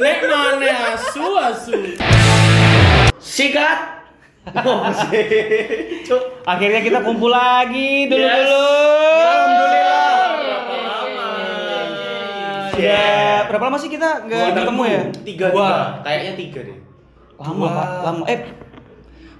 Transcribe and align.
asu. 0.00 1.76
Sikat. 3.20 3.78
Oh. 4.50 4.80
Akhirnya 6.48 6.80
kita 6.80 6.98
kumpul 7.04 7.28
lagi 7.28 8.08
dulu 8.08 8.24
Yes. 8.24 8.32
dulu. 8.40 8.64
Alhamdulillah. 9.20 10.00
Ya, 12.80 13.44
berapa 13.44 13.64
lama 13.68 13.76
sih 13.76 13.92
kita 13.92 14.24
nggak 14.24 14.56
ketemu 14.56 14.82
ya? 14.88 15.00
Tiga, 15.20 15.46
Dua. 15.52 15.68
tiga. 15.68 16.00
Kayaknya 16.00 16.32
tiga 16.40 16.60
deh. 16.64 16.78
Lama 17.36 17.66
pak, 17.68 17.88
lama. 18.04 18.22
Eh, 18.24 18.40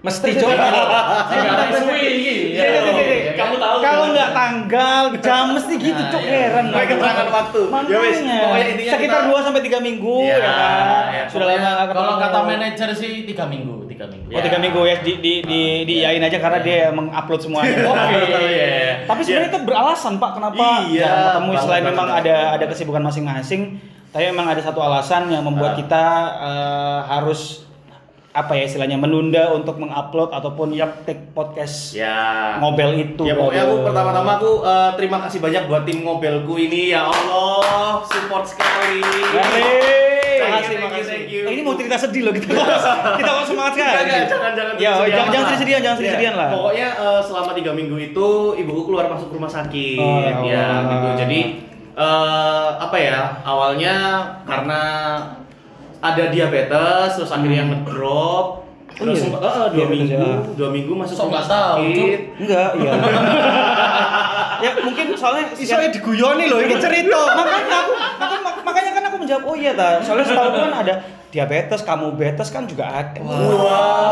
Mesti 0.01 0.29
coba. 0.33 0.53
Iya, 0.57 2.01
iya, 2.09 2.33
iya, 2.57 2.65
iya. 3.05 3.33
Kamu 3.37 3.57
tahu 3.57 3.77
kalau 3.81 4.05
kan? 4.09 4.13
nggak 4.13 4.31
tanggal, 4.33 5.03
jam 5.21 5.45
mesti 5.53 5.75
gitu, 5.77 6.03
cok 6.03 6.23
heran. 6.23 6.65
Pakai 6.73 6.87
keterangan 6.89 7.29
waktu. 7.29 7.61
Ya 7.85 7.99
wes, 8.01 8.19
Makanya. 8.21 8.93
sekitar 8.97 9.21
kita- 9.21 9.29
2 9.29 9.41
sampai 9.41 9.61
3 9.61 9.79
minggu 9.79 10.17
Iya, 10.21 10.37
ya 10.37 10.51
kan. 10.51 11.05
iya. 11.13 11.25
Sudah 11.29 11.47
lama. 11.47 11.85
Kalau 11.87 12.15
kata 12.17 12.39
manajer 12.43 12.89
sih 12.93 13.13
tiga 13.25 13.45
minggu, 13.45 13.85
tiga 13.87 14.05
minggu. 14.09 14.29
Oh, 14.31 14.41
3 14.41 14.57
minggu 14.59 14.81
ya 14.83 14.97
di 14.99 15.13
di 15.19 15.33
di 15.43 15.61
diiyain 15.85 16.23
aja 16.23 16.39
karena 16.39 16.59
dia 16.61 16.89
mengupload 16.91 17.41
semuanya. 17.41 17.77
Oke. 17.85 18.21
Iya. 18.25 19.05
Tapi 19.05 19.21
sebenarnya 19.21 19.51
itu 19.51 19.61
beralasan 19.62 20.12
Pak 20.17 20.31
kenapa 20.35 20.65
Iya, 20.87 21.12
ketemu 21.31 21.51
selain 21.59 21.85
memang 21.85 22.09
ada 22.11 22.37
ada 22.55 22.65
kesibukan 22.67 23.03
masing-masing. 23.03 23.77
Tapi 24.11 24.27
memang 24.27 24.48
ada 24.48 24.59
satu 24.59 24.81
alasan 24.81 25.29
yang 25.29 25.45
membuat 25.45 25.73
Ah. 25.73 25.79
kita 25.79 26.05
eh, 26.41 27.01
harus 27.07 27.69
apa 28.31 28.55
ya 28.55 28.62
istilahnya 28.62 28.95
menunda 28.95 29.50
untuk 29.50 29.75
mengupload 29.83 30.31
ataupun 30.31 30.70
take 31.03 31.34
podcast 31.34 31.98
Ya. 31.98 32.55
ngobel 32.62 32.95
itu. 32.95 33.27
Ya 33.27 33.34
pokoknya 33.34 33.67
aku 33.67 33.75
pertama-tama 33.83 34.31
aku 34.39 34.50
eh, 34.62 34.91
terima 34.95 35.19
kasih 35.27 35.39
banyak 35.42 35.62
buat 35.67 35.83
tim 35.83 36.06
ngobelku 36.06 36.55
ini 36.55 36.95
ya 36.95 37.11
Allah 37.11 37.98
support 38.06 38.47
sekali. 38.47 39.03
Makasih, 40.41 40.77
makasih. 40.78 41.05
Thank 41.11 41.31
you. 41.34 41.42
Eh, 41.42 41.53
ini 41.58 41.62
mau 41.67 41.75
cerita 41.75 41.97
sedih 41.98 42.23
loh 42.27 42.33
kita. 42.33 42.55
kita 43.19 43.31
kok 43.34 43.45
semangat. 43.51 43.73
Enggak, 43.75 44.03
enggak, 44.06 44.23
jangan 44.31 44.53
jangan 44.55 44.75
Ya, 44.78 44.91
jangan 44.95 45.28
jangan 45.28 45.47
sedih-sedihan, 45.51 45.81
jangan 45.83 45.97
Ya, 45.97 45.98
sedih-sedihan 45.98 46.34
lah. 46.39 46.48
Pokoknya 46.55 46.89
eh, 46.97 47.20
selama 47.27 47.51
tiga 47.58 47.73
minggu 47.75 47.97
itu 47.98 48.28
ibuku 48.62 48.81
keluar 48.86 49.05
masuk 49.11 49.28
rumah 49.34 49.51
sakit. 49.51 49.98
Oh, 49.98 50.23
ya 50.23 50.33
ya, 50.47 50.67
gitu. 50.86 51.08
Jadi 51.27 51.41
eh, 51.98 52.69
apa 52.78 52.97
ya? 52.97 53.42
Awalnya 53.42 53.95
karena 54.47 54.81
ada 56.01 56.25
diabetes, 56.27 57.09
terus 57.15 57.29
akhirnya 57.29 57.65
ngedrop. 57.67 58.65
Oh, 58.91 59.06
Terus 59.06 59.17
iya? 59.17 59.25
sempat- 59.25 59.41
eh, 59.41 59.48
dua 59.48 59.69
Diabetes, 59.70 59.97
minggu, 60.12 60.20
ya. 60.20 60.34
dua 60.55 60.69
minggu 60.69 60.92
masuk 60.95 61.15
Sok 61.15 61.27
rumah 61.27 61.41
sakit. 61.42 62.19
Enggak, 62.37 62.70
iya. 62.75 62.92
ya 64.61 64.77
mungkin 64.79 65.07
soalnya 65.15 65.45
Isonya 65.55 65.89
diguyoni 65.89 66.45
loh 66.47 66.59
ini 66.59 66.77
cerita. 66.77 67.17
makanya 67.39 67.79
aku 67.81 67.92
makanya, 68.19 68.41
makanya 68.61 68.91
kan 68.91 69.05
aku 69.07 69.17
menjawab 69.17 69.42
oh 69.42 69.55
iya 69.55 69.73
ta 69.73 70.01
soalnya 70.01 70.27
setahu 70.27 70.53
aku 70.53 70.59
kan 70.61 70.75
ada 70.77 70.95
diabetes 71.31 71.81
kamu 71.81 72.12
betes 72.12 72.48
kan 72.51 72.67
juga 72.67 72.85
ada 72.91 73.20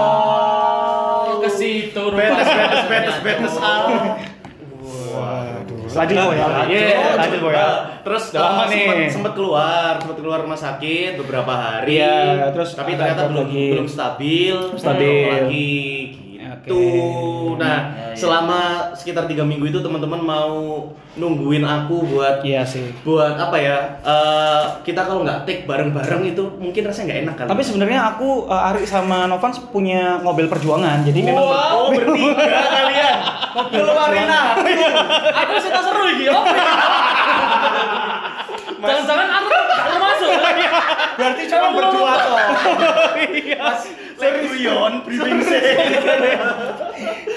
Wow. 0.08 1.36
Ke 1.38 1.50
situ 1.50 2.02
Betes, 2.10 2.48
betes, 2.48 2.82
betes, 2.88 3.16
betes. 3.20 3.54
ah. 3.60 4.16
Lanjut 5.90 6.16
boy 6.18 6.34
ya 6.34 6.46
Iya, 6.64 6.88
lanjut 7.14 7.40
boy 7.40 7.52
ya 7.52 7.68
Terus 8.00 8.24
Udah 8.30 8.40
lama 8.42 8.62
uh, 8.62 8.66
nih. 8.66 8.84
sempet, 8.84 9.08
sempet 9.10 9.32
keluar, 9.34 9.92
sempet 9.96 10.16
keluar 10.16 10.38
rumah 10.40 10.56
sakit 10.56 11.12
beberapa 11.18 11.52
hari. 11.52 11.96
Iya, 11.96 12.48
terus 12.50 12.72
tapi 12.72 12.96
ternyata 12.96 13.28
belum 13.28 13.44
lagi? 13.44 13.66
belum 13.70 13.86
stabil, 13.86 14.56
Stabil. 14.74 15.28
lagi 15.28 15.76
gitu. 16.38 16.74
Oke. 16.74 17.58
Nah, 17.58 17.78
Ya, 17.90 18.06
ya. 18.08 18.16
selama 18.16 18.60
sekitar 18.94 19.26
tiga 19.26 19.42
minggu 19.42 19.66
itu 19.66 19.78
teman-teman 19.78 20.20
mau 20.20 20.54
nungguin 21.14 21.60
aku 21.60 22.06
buat 22.08 22.40
iya 22.40 22.62
sih 22.62 22.94
buat 23.02 23.34
apa 23.34 23.56
ya? 23.58 23.98
eh, 23.98 24.62
kita 24.82 25.02
kalau 25.02 25.26
nggak 25.26 25.42
take 25.42 25.66
bareng-bareng 25.66 26.22
itu 26.28 26.46
mungkin 26.56 26.86
rasanya 26.86 27.06
nggak 27.08 27.20
enak 27.20 27.34
kan? 27.36 27.46
tapi 27.50 27.62
sebenarnya 27.62 28.00
aku 28.08 28.46
uh, 28.46 28.70
Ari 28.70 28.86
sama 28.86 29.26
Novans 29.26 29.58
punya 29.68 30.22
mobil 30.22 30.46
perjuangan 30.46 31.02
jadi 31.02 31.18
memang 31.20 31.42
oh 31.74 31.90
bertiga 31.90 32.58
kalian 32.70 33.16
keluarin 33.68 34.30
aku. 34.30 34.60
Aku 35.34 35.54
yo. 36.32 36.38
Jangan-jangan 38.78 39.28
aku 39.42 39.48
baru 39.50 39.96
masuk. 39.98 40.28
Berarti 41.18 41.42
cuma 41.50 41.68
berdua 41.74 42.12
toh. 42.22 42.38
Mas 43.58 43.82
Leguyon, 44.18 44.92
briefing 45.06 45.38
saya. 45.46 45.78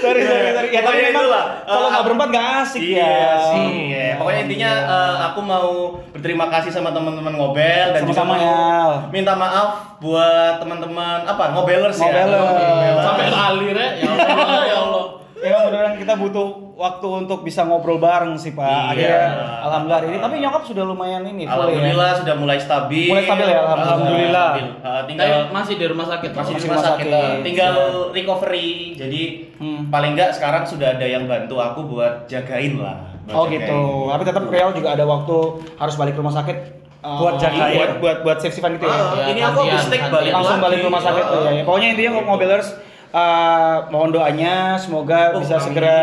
sorry 0.02 0.22
sorry 0.26 0.50
sorry 0.50 0.70
ya 0.74 0.82
tapi 0.82 0.98
Pokoknya 0.98 1.14
memang 1.14 1.26
kalau 1.70 1.88
nggak 1.94 2.04
berempat 2.10 2.28
nggak 2.34 2.48
asik 2.66 2.82
iya 2.82 3.06
ya 3.06 3.34
sih. 3.54 3.66
Iya. 3.94 4.06
Pokoknya 4.18 4.42
intinya 4.50 4.72
eh, 4.90 5.16
aku 5.30 5.40
mau 5.46 5.70
berterima 6.10 6.46
kasih 6.50 6.74
sama 6.74 6.90
teman-teman 6.90 7.38
ngobel 7.38 7.88
dan 7.94 8.02
juga 8.02 8.26
mau 8.26 8.34
ya. 8.34 9.06
minta 9.14 9.38
maaf 9.38 10.02
buat 10.02 10.58
teman-teman 10.58 11.22
apa 11.30 11.54
ngobelers 11.54 12.02
ya. 12.02 12.26
Ngobelers. 12.26 13.06
Sampai 13.06 13.28
lali 13.30 13.68
rek. 13.78 13.92
Ya 14.02 14.10
Allah, 14.10 14.62
ya 14.66 14.78
Allah. 14.82 15.01
Emang 15.42 15.62
beneran 15.68 15.94
kita 15.96 16.14
butuh 16.16 16.48
waktu 16.76 17.08
untuk 17.18 17.42
bisa 17.42 17.62
ngobrol 17.62 17.98
bareng 17.98 18.34
sih 18.36 18.52
Pak. 18.52 18.62
Iya. 18.62 18.86
Akhirnya 18.88 19.26
alhamdulillah 19.60 19.98
hari 19.98 20.08
ini. 20.08 20.18
Tapi 20.20 20.36
nyokap 20.38 20.64
sudah 20.64 20.84
lumayan 20.84 21.24
ini. 21.26 21.44
ya. 21.44 21.50
Alhamdulillah 21.52 22.12
sudah 22.16 22.36
mulai 22.36 22.58
stabil. 22.58 23.10
Mulai 23.10 23.24
stabil 23.24 23.48
ya, 23.48 23.60
alhamdulillah. 23.64 24.50
Stabil. 24.52 24.68
Eh, 24.68 24.78
Tapi 24.84 25.08
tinggal 25.10 25.42
masih 25.50 25.74
di 25.76 25.86
rumah 25.88 26.08
sakit. 26.08 26.30
masih 26.32 26.38
di 26.48 26.54
Masih 26.54 26.62
rumah 26.64 26.78
rumah 26.78 26.86
sakit. 26.88 27.06
sakit. 27.08 27.26
eh, 27.34 27.44
Tinggal 27.44 27.74
recovery. 28.12 28.70
Jadi 28.96 29.22
Hmm. 29.58 29.82
paling 29.90 30.12
enggak 30.14 30.30
sekarang 30.32 30.64
sudah 30.64 30.94
ada 30.94 31.06
yang 31.06 31.26
bantu 31.26 31.56
aku 31.56 31.80
buat 31.88 32.26
jagain 32.26 32.78
lah. 32.78 32.98
Buat 33.24 33.34
Oh 33.36 33.46
jagain. 33.46 33.66
gitu. 33.66 33.82
Tapi 34.08 34.24
tetap 34.24 34.44
Real 34.48 34.70
juga 34.72 34.90
ada 34.92 35.06
waktu 35.06 35.38
harus 35.76 35.96
balik 35.96 36.14
ke 36.14 36.22
rumah 36.22 36.36
sakit. 36.36 36.58
eh, 37.02 37.18
Buat 37.18 37.34
jagain. 37.36 37.76
Buat 37.76 37.92
buat 37.98 38.18
buat 38.22 38.38
savean 38.40 38.78
gitu 38.78 38.86
ya. 38.86 38.94
Ah, 38.94 39.02
Ya, 39.16 39.26
ini 39.28 39.42
aku 39.42 39.58
habis 39.64 39.86
balik 39.90 40.02
Langsung 40.32 40.54
lagi. 40.56 40.66
balik 40.66 40.78
ke 40.78 40.86
rumah 40.86 41.02
sakit. 41.02 41.24
Ah. 41.24 41.32
Oh, 41.32 41.40
iya, 41.40 41.52
iya. 41.52 41.64
Pokoknya 41.64 41.88
intinya 41.90 42.12
ngobelers 42.22 42.70
eh, 43.12 43.76
mohon 43.88 44.10
doanya 44.10 44.76
semoga 44.76 45.32
Oh, 45.32 45.40
bisa 45.40 45.56
amin. 45.56 45.66
segera 45.66 46.00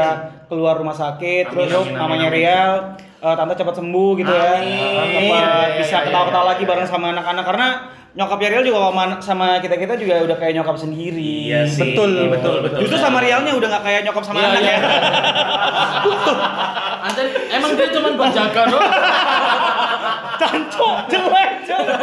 keluar 0.47 0.77
rumah 0.77 0.93
sakit 0.93 1.49
Amin, 1.49 1.55
terus 1.55 1.73
amin, 1.75 1.89
amin, 1.89 1.97
namanya 1.97 2.29
amin. 2.29 2.37
Real 2.37 2.71
eh, 3.19 3.35
tante 3.35 3.55
cepat 3.55 3.75
sembuh 3.77 4.11
gitu 4.17 4.31
ya. 4.31 4.53
Amin. 4.55 4.69
Cepat 4.69 5.19
Iya, 5.19 5.49
iya, 5.67 5.79
bisa 5.79 5.97
iya, 5.97 6.05
ketawa-ketawa 6.07 6.45
lagi 6.47 6.63
bareng 6.65 6.87
sama 6.87 7.07
anak-anak 7.11 7.45
karena 7.45 7.69
nyokapnya 8.17 8.49
Real 8.57 8.65
juga 8.65 8.89
sama, 8.89 9.05
sama 9.21 9.47
kita-kita 9.61 10.01
juga 10.01 10.25
udah 10.25 10.37
kayak 10.41 10.57
nyokap 10.57 10.77
sendiri. 10.81 11.53
Iya 11.53 11.69
sih. 11.69 11.93
Betul, 11.93 12.33
betul, 12.33 12.65
betul. 12.65 12.79
Justru 12.87 12.97
sama 12.97 13.21
Realnya 13.21 13.53
udah 13.53 13.69
nggak 13.69 13.85
kayak 13.85 14.01
nyokap 14.09 14.25
sama 14.25 14.41
Iya, 14.41 14.49
anak 14.49 14.63
iya. 14.65 14.73
ya. 14.73 14.79
Anjir, 17.09 17.27
emang 17.53 17.71
dia 17.77 17.89
cuma 17.95 18.09
buat 18.17 18.33
jaga 18.33 18.63
doang. 18.69 18.93
Cancok, 20.39 20.95
jelek, 21.11 21.51
jelek. 21.67 21.99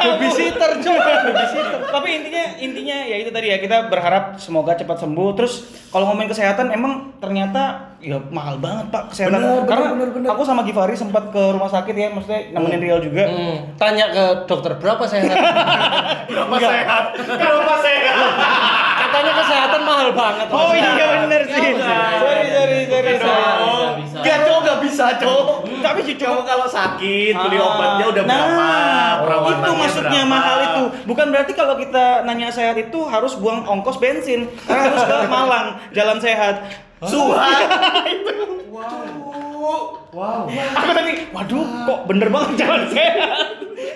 Babysitter, 0.00 0.70
babysitter. 0.80 1.78
Tapi 1.88 2.08
intinya 2.12 2.44
intinya 2.60 2.96
ya 3.08 3.16
itu 3.20 3.30
tadi 3.32 3.46
ya 3.52 3.58
kita 3.58 3.88
berharap 3.88 4.36
semoga 4.38 4.76
cepat 4.76 5.02
sembuh. 5.02 5.30
Terus 5.36 5.52
kalau 5.90 6.12
ngomongin 6.12 6.30
kesehatan 6.30 6.70
emang 6.72 7.16
ternyata 7.18 7.89
ya 8.00 8.16
mahal 8.32 8.56
banget 8.56 8.88
Pak 8.88 9.12
kesehatan. 9.12 9.36
Bener, 9.36 9.44
bener, 9.44 9.68
Karena 9.68 9.86
bener, 9.92 10.08
bener. 10.10 10.28
aku 10.32 10.42
sama 10.42 10.64
Givari 10.64 10.96
sempat 10.96 11.28
ke 11.28 11.42
rumah 11.52 11.68
sakit 11.68 11.92
ya, 11.92 12.08
maksudnya 12.08 12.40
nemenin 12.50 12.80
Real 12.80 13.00
juga. 13.00 13.24
Hmm, 13.28 13.56
tanya 13.76 14.08
ke 14.08 14.24
dokter 14.48 14.72
berapa 14.76 15.04
sehat? 15.04 15.28
Berapa 16.30 16.56
sehat? 16.56 17.04
Berapa 17.26 17.74
sehat? 17.82 18.14
Katanya 19.00 19.32
kesehatan 19.34 19.82
mahal 19.82 20.08
banget. 20.14 20.46
Oh 20.48 20.70
iya 20.70 20.90
bener 21.26 21.42
sih. 21.44 21.74
Sorry 21.74 22.44
sorry 22.48 22.78
sorry. 22.86 23.12
Sorry. 23.18 24.02
Gak 24.20 24.38
cowok 24.44 24.60
gak 24.62 24.78
bisa 24.84 25.04
cowok. 25.18 25.46
Tapi 25.80 26.00
jujur 26.04 26.28
Kamu 26.30 26.42
kalau 26.44 26.66
sakit 26.68 27.32
beli 27.34 27.56
Ah. 27.56 27.66
obatnya 27.66 28.04
udah 28.06 28.22
nah, 28.22 29.12
berapa? 29.24 29.46
Itu 29.50 29.70
maksudnya 29.74 30.22
berapa? 30.22 30.30
mahal 30.30 30.56
itu. 30.62 30.82
Bukan 31.08 31.26
berarti 31.32 31.52
kalau 31.52 31.74
kita 31.74 32.22
nanya 32.22 32.52
sehat 32.52 32.76
itu 32.76 32.98
harus 33.04 33.34
buang 33.34 33.64
ongkos 33.64 33.98
bensin. 33.98 34.46
Karena 34.64 34.82
harus 34.86 35.02
ke 35.02 35.16
Malang, 35.26 35.66
jalan 35.90 36.18
sehat. 36.20 36.56
Suhat. 37.00 37.64
Wow. 40.10 40.50
Aku 40.50 40.90
tadi, 40.90 41.12
waduh, 41.30 41.62
kok 41.86 42.00
bener 42.10 42.28
banget 42.28 42.66
jalan 42.66 42.82
sehat. 42.90 43.46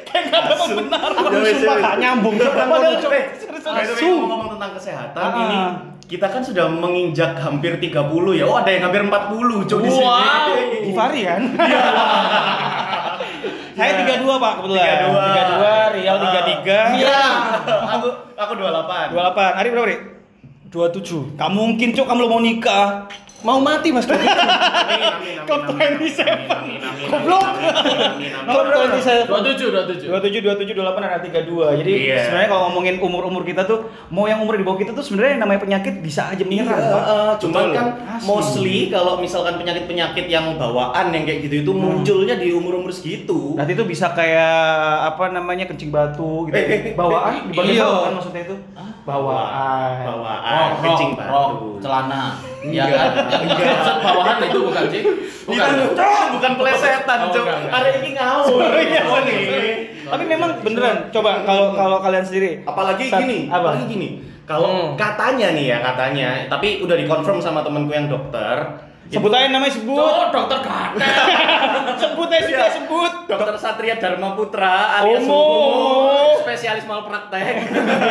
Kayak 0.07 0.25
gak 0.31 0.41
ada 0.47 0.55
pembenaran. 0.55 1.11
Ya, 1.27 1.39
wes, 1.43 1.59
Sumpah 1.59 1.77
gak 1.83 1.97
nyambung. 1.99 2.35
Padahal 2.39 2.95
cok. 3.03 3.13
Eh, 3.13 3.25
ngomong 4.15 4.49
tentang 4.57 4.71
kesehatan 4.79 5.25
Ah. 5.25 5.41
ini 5.41 5.59
kita 6.05 6.29
kan 6.29 6.45
sudah 6.45 6.69
menginjak 6.69 7.35
hampir 7.41 7.81
30 7.81 8.37
ya. 8.37 8.45
Oh, 8.47 8.61
ada 8.61 8.71
yang 8.71 8.87
hampir 8.87 9.03
40 9.03 9.65
cok 9.67 9.81
di 9.83 9.91
sini. 9.91 10.05
Wow. 10.05 10.49
Givari 10.85 11.21
kan? 11.27 11.41
Saya 13.75 13.91
32 14.07 14.39
pak 14.39 14.53
kebetulan. 14.63 14.87
32. 15.03 15.35
32, 15.35 15.95
Rial 15.99 16.17
33. 16.23 17.03
Iya. 17.03 17.23
aku 17.91 18.09
aku 18.39 18.53
28. 18.55 19.11
28. 19.11 19.59
Ari 19.59 19.69
berapa, 19.75 19.87
Ri? 19.91 19.97
27. 20.71 21.37
Gak 21.37 21.51
mungkin, 21.53 21.93
Cok, 21.93 22.07
kamu 22.09 22.25
mau 22.29 22.41
nikah. 22.41 23.09
Mau 23.45 23.61
mati 23.61 23.93
Mas 23.93 24.05
Dodi. 24.05 24.25
Club 25.45 25.63
27. 25.69 26.25
Goblok. 27.05 27.45
Nomor 28.43 28.65
27. 28.89 29.29
27, 29.29 29.69
27, 29.69 30.09
27, 30.09 30.73
27. 30.73 30.73
28 30.75 31.05
ada 31.05 31.21
32. 31.21 31.79
Jadi 31.79 31.93
Iya. 32.03 32.17
sebenarnya 32.25 32.49
kalau 32.49 32.63
ngomongin 32.67 32.97
umur-umur 32.99 33.43
kita 33.43 33.63
tuh 33.63 33.79
mau 34.09 34.25
yang 34.25 34.41
umur 34.41 34.57
di 34.57 34.65
bawah 34.65 34.79
kita 34.79 34.91
tuh 34.91 35.05
sebenarnya 35.05 35.37
yang 35.37 35.43
namanya 35.45 35.61
penyakit 35.61 35.95
bisa 36.01 36.27
aja 36.27 36.41
menyerang, 36.41 36.73
Iya, 36.75 36.89
Pak. 36.91 37.05
eh, 37.05 37.33
cuman 37.39 37.65
kan 37.71 37.87
Asli. 38.11 38.25
mostly 38.25 38.79
kalau 38.89 39.21
misalkan 39.21 39.55
penyakit-penyakit 39.57 40.27
yang 40.27 40.57
bawaan 40.57 41.13
yang 41.13 41.25
kayak 41.25 41.45
gitu 41.45 41.55
itu 41.61 41.71
Hmm. 41.71 42.01
munculnya 42.01 42.35
di 42.35 42.49
umur-umur 42.51 42.89
segitu. 42.91 43.53
Berarti 43.55 43.73
itu 43.75 43.85
bisa 43.85 44.07
kayak 44.11 44.57
apa 45.07 45.29
namanya 45.31 45.65
kencing 45.67 45.93
batu 45.93 46.49
gitu. 46.49 46.57
Eh, 46.57 46.65
eh, 46.91 46.95
Bawaan 46.95 47.45
di 47.45 47.53
bagian 47.53 47.75
iya. 47.75 47.85
bawah 47.85 48.01
kan 48.01 48.13
maksudnya 48.17 48.43
itu. 48.43 48.57
Bawaan. 49.05 49.93
Bawaan, 50.03 50.69
kencing 50.81 51.11
batu. 51.13 51.29
rok, 51.29 51.53
celana. 51.79 52.54
Ya 52.65 52.85
Enggak. 52.87 52.97
kan? 52.97 53.11
Maksud 53.45 53.97
bawahan 54.01 54.37
itu 54.41 54.59
bukan 54.63 54.85
sih? 54.89 55.03
Bukan. 55.45 55.69
Itu 55.77 56.09
bukan 56.33 56.53
plesetan, 56.57 57.19
Oh, 57.21 57.29
Cok. 57.29 57.45
enggak, 57.45 57.59
enggak. 57.61 57.77
Ada 57.77 57.89
ini 57.95 58.11
ngawur. 58.13 58.61
Iya, 58.75 59.03
nih. 59.21 59.41
Tapi 60.05 60.25
memang 60.25 60.51
beneran 60.61 60.97
coba 61.11 61.45
kalau 61.45 61.73
kalau 61.73 61.99
kalian 62.01 62.25
sendiri. 62.25 62.51
Apalagi 62.63 63.05
gini, 63.07 63.39
Apa? 63.49 63.57
apalagi 63.59 63.85
gini. 63.87 64.09
Kalau 64.45 64.69
Hmm. 64.69 64.89
katanya 64.95 65.53
nih 65.53 65.67
ya, 65.67 65.79
katanya, 65.83 66.29
tapi 66.47 66.81
udah 66.81 66.93
dikonfirm 66.95 67.41
sama 67.41 67.61
temenku 67.61 67.89
yang 67.91 68.09
dokter. 68.09 68.85
Sebut 69.05 69.29
aja 69.31 69.49
namanya 69.49 69.69
sebut. 69.71 69.97
Oh, 69.97 70.29
dokter 70.29 70.61
Gatel. 70.61 71.01
sebut 72.01 72.29
aja 72.29 72.41
sudah 72.43 72.61
Iya. 72.63 72.75
sebut. 72.75 73.13
Dokter 73.37 73.57
Satria 73.57 73.97
Dharma 73.97 74.33
Putra 74.33 74.99
alias 74.99 75.25
Omo. 75.25 75.35
Hukumo, 75.35 76.41
spesialis 76.41 76.85
malpraktek. 76.85 77.55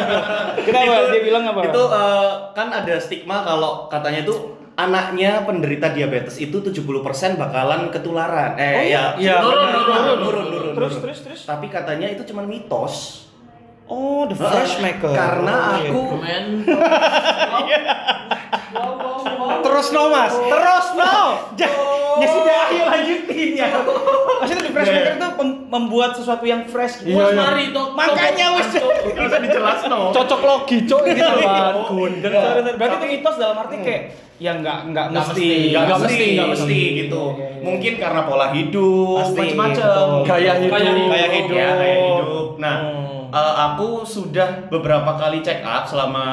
Kenapa? 0.68 1.10
Dia 1.10 1.22
bilang 1.22 1.44
apa? 1.48 1.60
Itu 1.64 1.82
eh, 1.88 2.32
kan 2.52 2.68
ada 2.70 2.96
stigma 2.98 3.42
kalau 3.42 3.88
katanya 3.88 4.22
itu 4.22 4.36
anaknya 4.74 5.46
penderita 5.46 5.94
diabetes 5.94 6.38
itu 6.38 6.58
70% 6.58 6.82
bakalan 7.36 7.88
ketularan. 7.90 8.58
Eh 8.58 8.74
Oh, 8.74 8.84
ya, 8.84 9.04
iya, 9.16 9.36
Nurun, 9.40 9.58
benar, 9.62 9.74
nurun, 9.74 9.94
nurun, 9.94 10.18
nurun, 10.20 10.46
nurun. 10.50 10.74
Terus 10.76 10.96
terus 11.00 11.20
terus. 11.22 11.42
Tapi 11.46 11.70
katanya 11.70 12.10
itu 12.10 12.26
cuma 12.26 12.42
mitos. 12.42 13.26
Oh, 13.86 14.26
the 14.26 14.34
fresh 14.34 14.80
maker. 14.80 15.12
Karena 15.12 15.56
Oh, 15.56 15.78
iya. 15.78 15.90
aku 15.92 16.02
Men. 16.18 16.46
Terus 19.74 19.90
no 19.90 20.04
Mas, 20.14 20.30
terus 20.38 20.86
no. 20.94 21.18
Ja- 21.60 21.74
ya 22.22 22.28
sudah 22.30 22.58
ayo 22.70 22.84
lanjutin 22.94 23.58
ya. 23.58 23.74
Maksudnya 24.46 24.70
the 24.70 24.74
fresh 24.74 24.90
maker 24.94 25.14
itu 25.18 25.30
pem- 25.34 25.66
membuat 25.66 26.14
sesuatu 26.14 26.46
yang 26.46 26.62
fresh. 26.70 27.02
Iya, 27.02 27.18
Wes 27.18 27.34
iya. 27.34 27.42
mari. 27.42 27.66
Makanya 27.74 28.46
wes. 28.54 28.70
bisa 29.18 29.38
dijelasin 29.42 29.90
no. 29.90 30.14
Cocok 30.14 30.42
logi 30.46 30.86
cok 30.86 31.02
gitu 31.10 31.26
kan. 31.42 31.74
Berarti 32.78 32.96
itu 33.02 33.06
mitos 33.18 33.36
dalam 33.42 33.58
arti 33.58 33.82
kayak 33.82 34.02
ya 34.44 34.52
nggak 34.54 34.92
nggak 34.92 35.06
Nggak 35.08 35.24
mesti. 35.24 35.40
mesti. 35.40 35.70
Nggak 35.72 35.84
Nggak 35.84 35.98
mesti, 35.98 36.12
mesti. 36.14 36.28
nggak 36.30 36.50
mesti 36.52 36.76
Iya, 36.76 36.92
gitu. 37.00 37.24
iya, 37.32 37.48
iya. 37.48 37.62
Mungkin 37.64 37.94
karena 37.96 38.22
pola 38.24 38.48
hidup, 38.52 39.24
macam-macam. 39.24 39.72
betul. 39.72 40.28
Gaya 40.28 40.54
hidup. 40.58 40.72
Gaya 41.08 41.28
hidup. 41.32 41.56
Ya, 41.56 41.70
gaya 41.74 41.96
hidup. 41.96 42.48
Nah, 42.60 42.76
Hmm. 42.78 43.22
eh, 43.32 43.54
aku 43.64 43.88
sudah 44.06 44.50
beberapa 44.68 45.12
kali 45.14 45.40
check 45.40 45.64
up 45.64 45.84
selama 45.84 46.26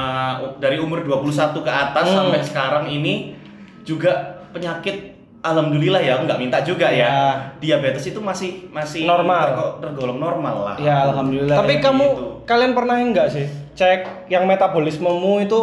dari 0.58 0.76
umur 0.76 1.00
21 1.00 1.22
ke 1.60 1.70
atas 1.70 2.04
Hmm. 2.04 2.16
sampai 2.26 2.40
sekarang 2.42 2.84
ini 2.88 3.38
juga 3.82 4.10
penyakit 4.50 5.14
alhamdulillah 5.40 6.02
ya, 6.02 6.18
nggak 6.18 6.36
minta 6.36 6.58
juga 6.60 6.90
ya. 6.90 6.98
Ya. 7.00 7.16
Diabetes 7.56 8.04
itu 8.04 8.20
masih 8.20 8.68
masih 8.68 9.06
Normal. 9.06 9.40
tergo- 9.46 9.76
tergolong 9.80 10.18
normal 10.18 10.56
lah. 10.64 10.76
Ya 10.76 11.06
alhamdulillah. 11.06 11.56
Tapi 11.56 11.74
ya. 11.74 11.80
kamu 11.80 12.06
gitu. 12.06 12.24
kalian 12.44 12.72
pernah 12.74 12.96
enggak 12.98 13.28
sih 13.30 13.46
cek 13.72 14.28
yang 14.28 14.44
metabolismemu 14.44 15.40
itu 15.40 15.58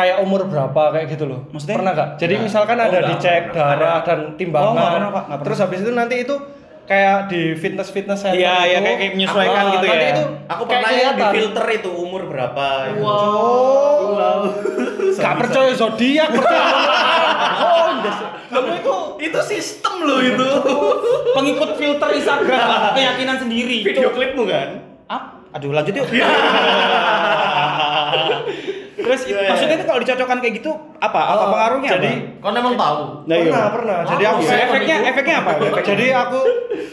kayak 0.00 0.16
umur 0.18 0.40
berapa 0.44 0.90
kayak 0.90 1.06
gitu 1.10 1.24
loh? 1.26 1.40
Maksudnya? 1.52 1.76
Pernah 1.76 1.92
nggak? 1.92 2.08
Jadi 2.16 2.32
Nggak. 2.32 2.44
misalkan 2.48 2.74
Oh, 2.74 2.82
ada 2.82 2.96
nggak. 2.96 3.08
dicek 3.12 3.42
darah 3.52 3.98
dan 4.00 4.18
timbangan. 4.34 4.64
Oh, 4.64 4.72
nggak 4.72 4.90
pernah, 4.90 5.10
Pak. 5.10 5.20
Nggak 5.20 5.28
pernah. 5.28 5.44
Terus 5.44 5.58
habis 5.60 5.78
itu 5.78 5.90
nanti 5.92 6.14
itu 6.18 6.34
kayak 6.82 7.18
di 7.28 7.40
fitness 7.54 7.88
fitness 7.88 8.18
center 8.18 8.34
Iya, 8.34 8.54
iya, 8.66 8.72
itu, 8.72 8.82
kayak- 8.82 8.98
kayak 8.98 9.12
menyesuaikan 9.14 9.60
ah, 9.60 9.70
gitu 9.70 9.86
ya. 9.86 9.94
itu 10.10 10.24
Aku 10.48 10.62
kayak 10.64 10.82
pernah 10.82 10.90
ya 10.90 11.08
di 11.12 11.22
filter 11.30 11.66
itu 11.70 11.90
umur 11.92 12.22
berapa. 12.26 12.64
itu. 12.88 13.02
Oh, 13.04 14.16
gak 15.12 15.34
percaya 15.36 15.72
zodiak 15.72 16.28
percaya. 16.32 16.64
oh, 17.62 17.88
kamu 18.50 18.70
itu 18.74 18.94
Itu 19.20 19.38
sistem 19.44 19.94
loh 20.00 20.18
itu. 20.18 20.48
pengikut 21.30 21.70
filter 21.76 22.08
Instagram 22.10 22.96
keyakinan 22.96 23.36
sendiri. 23.38 23.84
Video 23.84 24.10
klipmu 24.10 24.42
kan? 24.44 24.68
Ah, 25.06 25.38
aduh 25.52 25.70
lanjut 25.70 25.92
yuk. 25.92 26.08
Terus 29.00 29.20
Iya, 29.24 29.38
iya. 29.38 29.48
maksudnya 29.48 29.76
itu 29.76 29.86
kalau 29.86 29.98
dicocokkan 29.98 30.38
kayak 30.38 30.54
gitu 30.56 30.70
apa? 30.96 31.20
Apa 31.26 31.34
Oh, 31.38 31.48
pengaruhnya? 31.50 31.90
jadi 31.96 32.12
apa? 32.12 32.40
Kau 32.40 32.50
emang 32.52 32.76
tahu. 32.76 33.00
Nah, 33.24 33.34
iya. 33.34 33.44
pernah, 33.46 33.66
pernah. 33.70 33.98
Jadi 34.06 34.24
aku 34.24 34.40
Apa? 34.42 34.54
efeknya 34.62 34.96
efeknya 35.06 35.36
apa? 35.38 35.50
Efeknya? 35.62 35.86
Jadi 35.86 36.06
aku 36.12 36.40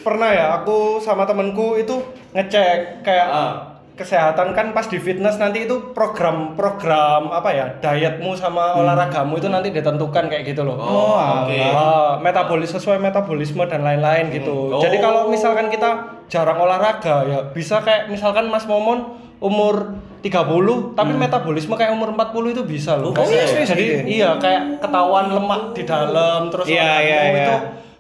pernah 0.01 0.29
ya, 0.29 0.45
aku 0.55 0.77
sama 0.97 1.23
temenku 1.23 1.75
itu 1.75 1.95
ngecek 2.31 3.01
kayak 3.01 3.27
Ah. 3.27 3.51
kesehatan 3.93 4.53
kan 4.53 4.71
pas 4.71 4.85
di 4.85 4.95
fitness 4.95 5.35
nanti 5.35 5.65
itu 5.65 5.89
program-program 5.91 7.29
apa 7.29 7.49
ya 7.49 7.65
dietmu 7.79 8.33
sama 8.33 8.77
olahragamu 8.77 9.35
itu 9.35 9.47
nanti 9.47 9.69
ditentukan 9.71 10.27
kayak 10.27 10.45
gitu 10.45 10.61
loh. 10.61 10.77
Oh, 10.77 11.17
oke. 11.17 11.57
Ah, 11.57 12.13
metabolis 12.17 12.69
sesuai 12.69 12.97
metabolisme 12.99 13.65
dan 13.65 13.81
lain-lain 13.81 14.29
gitu. 14.29 14.69
Hmm. 14.71 14.77
Jadi 14.79 14.97
Oh. 14.97 15.01
kalau 15.01 15.21
misalkan 15.27 15.67
kita 15.67 15.89
jarang 16.27 16.59
olahraga 16.59 17.25
ya 17.25 17.39
bisa 17.49 17.79
kayak 17.79 18.05
misalkan 18.07 18.45
Mas 18.47 18.65
Momon 18.65 19.17
umur 19.37 19.93
30 20.25 20.97
tapi 20.97 21.13
metabolisme 21.13 21.77
kayak 21.77 21.93
umur 21.93 22.09
40 22.11 22.53
itu 22.57 22.61
bisa 22.65 22.97
loh. 22.97 23.13
Hmm. 23.13 23.21
Oh, 23.21 23.29
iya, 23.29 23.45
Jadi 23.63 23.83
gitu 23.85 23.93
ya? 23.93 24.03
iya 24.05 24.29
kayak 24.41 24.81
ketahuan 24.81 25.29
lemak 25.29 25.77
di 25.77 25.83
dalam 25.85 26.49
terus 26.49 26.65
Iya, 26.65 26.81
olahragamu 26.81 27.05
iya, 27.05 27.21
iya. 27.21 27.37
itu 27.45 27.55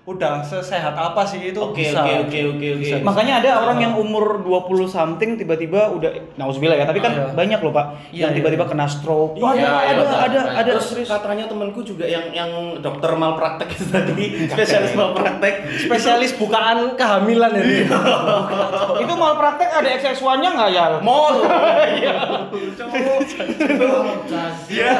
udah 0.07 0.39
sesehat 0.39 0.95
apa 0.95 1.19
sih 1.21 1.51
itu 1.51 1.59
Oke, 1.59 1.83
bisa. 1.83 1.99
oke, 1.99 2.31
oke, 2.31 2.39
oke, 2.55 2.67
oke. 2.71 2.79
Bisa. 2.79 2.95
Makanya 3.03 3.43
ada 3.43 3.59
orang 3.59 3.83
yang 3.83 3.93
umur 3.93 4.39
20 4.39 4.87
something 4.87 5.35
tiba-tiba 5.35 5.91
udah 5.91 6.07
nauzubillah 6.39 6.79
ya, 6.79 6.87
tapi 6.87 7.03
kan 7.03 7.11
Ada. 7.11 7.35
banyak 7.35 7.59
loh, 7.59 7.75
Pak, 7.75 7.85
Iya, 8.15 8.23
yang 8.23 8.31
iya. 8.31 8.37
tiba-tiba 8.39 8.71
kena 8.71 8.87
stroke. 8.87 9.35
Iya, 9.35 9.43
ada, 9.43 9.59
iya, 9.59 9.67
ada, 9.67 9.91
betul. 9.99 10.15
ada, 10.15 10.39
ada, 10.55 10.71
Terus 10.79 10.87
serius. 10.87 11.09
katanya 11.11 11.51
temanku 11.51 11.83
juga 11.83 12.07
yang 12.07 12.31
yang 12.31 12.47
dokter 12.79 13.11
malpraktek 13.11 13.67
itu 13.67 13.85
tadi, 13.99 14.25
spesialis 14.47 14.95
malpraktek. 14.95 15.53
spesialis 15.75 16.31
bukaan 16.39 16.95
kehamilan 16.95 17.51
ya. 17.51 17.63
dia. 17.67 17.87
Itu 19.03 19.13
malpraktek 19.13 19.69
ada 19.69 19.89
XS1-nya 19.91 20.49
nggak 20.55 20.69
ya? 20.71 20.85
Mall. 21.03 21.35
Iya. 24.67 24.93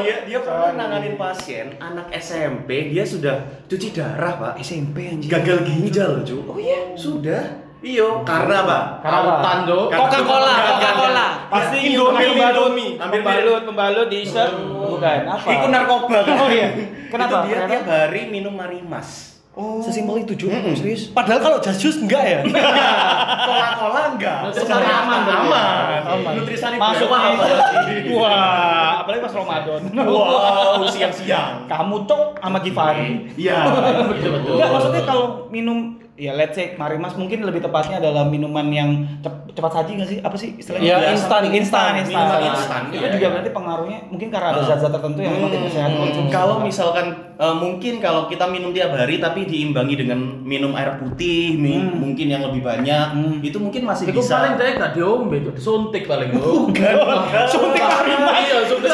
dia 0.00 0.16
dia 0.24 0.38
pernah 0.40 0.70
nanganin 0.74 1.14
pasien 1.14 1.74
anak 1.78 2.10
SMP, 2.12 2.90
dia 2.90 3.04
sudah 3.04 3.38
cuci 3.66 3.88
darah, 4.00 4.32
Pak. 4.40 4.52
SMP 4.64 4.96
anjir. 5.12 5.28
Gagal 5.28 5.58
ginjal, 5.68 6.12
cu. 6.24 6.36
Oh 6.48 6.56
iya, 6.56 6.96
sudah. 6.96 7.68
Iyo, 7.80 8.20
karena 8.28 8.60
apa? 8.60 8.78
Karena 9.00 9.18
apa? 9.24 9.32
Autan, 9.40 9.58
Do. 9.64 9.88
Coca-Cola, 9.88 10.54
Coca-Cola. 10.68 11.26
Pasti 11.48 11.78
Indomie, 11.92 12.28
pembalut, 12.28 12.52
Indomie. 12.52 12.90
Hampir 13.00 13.20
pembalut, 13.24 13.62
pembalut 13.64 14.06
di 14.12 14.20
shirt. 14.20 14.52
Bukan, 14.60 15.20
apa? 15.24 15.48
Itu 15.48 15.66
narkoba 15.72 16.18
kan? 16.28 16.36
Oh 16.44 16.48
iya. 16.52 16.68
Kenapa? 17.08 17.40
Itu 17.40 17.48
dia 17.48 17.58
tiap 17.64 17.84
hari 17.88 18.28
minum 18.28 18.52
marimas. 18.52 19.39
Oh. 19.60 19.84
Sesimpel 19.84 20.24
itu, 20.24 20.32
Ju. 20.32 20.48
Serius. 20.72 21.12
Padahal 21.12 21.40
kalau 21.44 21.58
jasus 21.60 22.00
enggak 22.00 22.24
ya? 22.24 22.40
Coca-Cola 23.46 24.00
enggak. 24.16 24.38
Nutrisari 24.48 24.88
aman. 24.88 25.20
Aman. 25.28 26.00
Aman. 26.08 26.32
Nutrisari 26.40 26.76
Masuk 26.80 27.12
apalagi? 27.12 28.08
Wah, 28.16 29.04
apalagi 29.04 29.20
pas 29.20 29.34
Ramadan. 29.36 29.80
Wow, 30.10 30.88
siang-siang. 30.88 31.68
Kamu 31.68 32.08
cok 32.08 32.40
sama 32.40 32.58
Givari. 32.64 33.28
Iya. 33.36 33.58
Itu 34.16 34.28
betul. 34.32 34.52
Enggak, 34.56 34.70
maksudnya 34.72 35.02
kalau 35.04 35.24
minum 35.52 36.00
ya 36.20 36.32
let's 36.32 36.52
say 36.52 36.76
Marimas 36.76 37.16
mungkin 37.16 37.40
lebih 37.40 37.58
tepatnya 37.58 37.96
adalah 37.96 38.22
minuman 38.24 38.68
yang 38.68 38.90
cep- 39.18 39.48
cepat 39.50 39.72
saji 39.72 39.90
nggak 39.96 40.06
sih? 40.06 40.18
Apa 40.20 40.36
sih 40.36 40.52
istilahnya? 40.54 40.84
Iya, 40.84 40.96
Biasa. 41.00 41.10
instan, 41.10 41.42
instan, 41.48 41.90
instan. 41.96 42.12
Minuman 42.12 42.40
instan, 42.46 42.82
Itu 42.86 43.00
iya. 43.00 43.10
juga 43.10 43.26
berarti 43.30 43.50
pengaruhnya 43.50 43.98
mungkin 44.06 44.28
karena 44.28 44.48
ada 44.52 44.62
zat-zat 44.62 44.92
tertentu 44.92 45.18
yang 45.18 45.32
memang 45.32 45.50
tidak 45.50 45.70
sehat 45.70 45.90
Hmm, 45.90 46.28
kalau 46.28 46.56
misalkan 46.60 47.06
eh, 47.34 47.56
mungkin 47.56 47.94
kalau 47.98 48.22
kita 48.26 48.44
minum 48.46 48.70
tiap 48.70 48.92
hari 48.92 49.16
tapi 49.16 49.42
diimbangi 49.42 49.96
dengan 49.96 50.20
minum 50.40 50.70
air 50.72 50.94
putih 50.94 51.56
Hmm. 51.56 51.98
mungkin 51.98 52.26
yang 52.28 52.44
lebih 52.44 52.60
banyak 52.60 53.06
Hmm. 53.10 53.40
itu 53.40 53.56
mungkin 53.56 53.82
masih 53.82 54.04
Iku 54.06 54.20
bisa 54.20 54.36
paling 54.36 54.54
deh 54.54 54.70
gak 54.76 54.92
diombe 54.92 55.36
itu, 55.36 55.50
disuntik 55.50 56.04
paling. 56.04 56.30
Bukan. 56.30 56.94
Suntik 57.52 57.80
Marimas. 57.80 58.36
Iya, 58.38 58.58
suntik. 58.68 58.90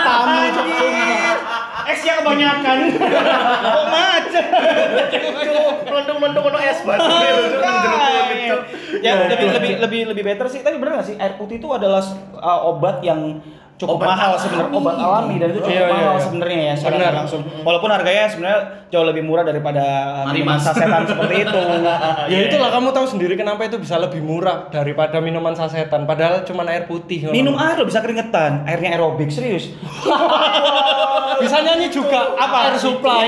Tamu 0.00 0.38
Esnya 2.00 2.14
kebanyakan. 2.24 2.78
Kok 3.76 3.84
macet? 3.92 4.46
melendung-melendung 5.90 6.44
ono 6.48 6.58
es 6.64 6.80
batu 6.80 7.04
Ya 9.04 9.28
lebih 9.28 9.48
lebih 9.52 9.72
lebih 9.84 10.00
lebih 10.16 10.22
better 10.24 10.46
sih. 10.48 10.64
Tapi 10.64 10.80
bener 10.80 10.96
nggak 10.96 11.08
sih 11.12 11.16
air 11.20 11.36
putih 11.36 11.60
itu 11.60 11.68
adalah 11.68 12.00
uh, 12.40 12.72
obat 12.72 13.04
yang 13.04 13.44
cukup 13.80 13.96
Obat 13.96 14.12
mahal 14.12 14.32
sebenarnya 14.36 14.76
obat 14.76 14.96
alami 15.00 15.34
dan 15.40 15.48
itu 15.56 15.60
cukup 15.64 15.72
Iya, 15.72 15.80
iya, 15.80 15.88
mahal 15.88 16.12
iya. 16.12 16.20
sebenarnya 16.20 16.60
ya 16.60 16.74
secara 16.76 16.92
Benar. 16.92 17.04
nggak 17.04 17.16
langsung. 17.24 17.40
Walaupun 17.64 17.88
harganya 17.88 18.24
sebenarnya 18.28 18.60
jauh 18.92 19.06
lebih 19.08 19.22
murah 19.24 19.44
daripada 19.48 19.84
uh, 20.20 20.28
minuman 20.28 20.60
sasetan 20.60 21.02
seperti 21.10 21.34
itu. 21.48 21.60
ya 22.28 22.38
itulah 22.44 22.68
kamu 22.68 22.88
tahu 22.92 23.06
sendiri 23.08 23.34
kenapa 23.40 23.64
itu 23.64 23.80
bisa 23.80 23.96
lebih 23.96 24.20
murah 24.20 24.68
daripada 24.68 25.16
minuman 25.24 25.56
sasetan 25.56 26.04
padahal 26.04 26.44
cuma 26.44 26.68
air 26.68 26.84
putih 26.84 27.32
Minum 27.32 27.56
air 27.56 27.80
lo 27.80 27.88
bisa 27.88 28.04
keringetan, 28.04 28.68
airnya 28.68 29.00
aerobik 29.00 29.32
serius. 29.32 29.72
Bisa 31.40 31.56
nyanyi 31.60 31.88
juga 31.88 32.36
apa 32.36 32.56
air 32.66 32.76
supply. 32.76 33.24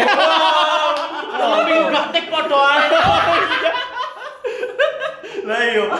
Minggu 1.62 1.85
praktek 1.88 2.25
podo 2.28 2.59
ae. 2.59 2.87
Nah, 5.42 5.59
iyo. 5.59 5.90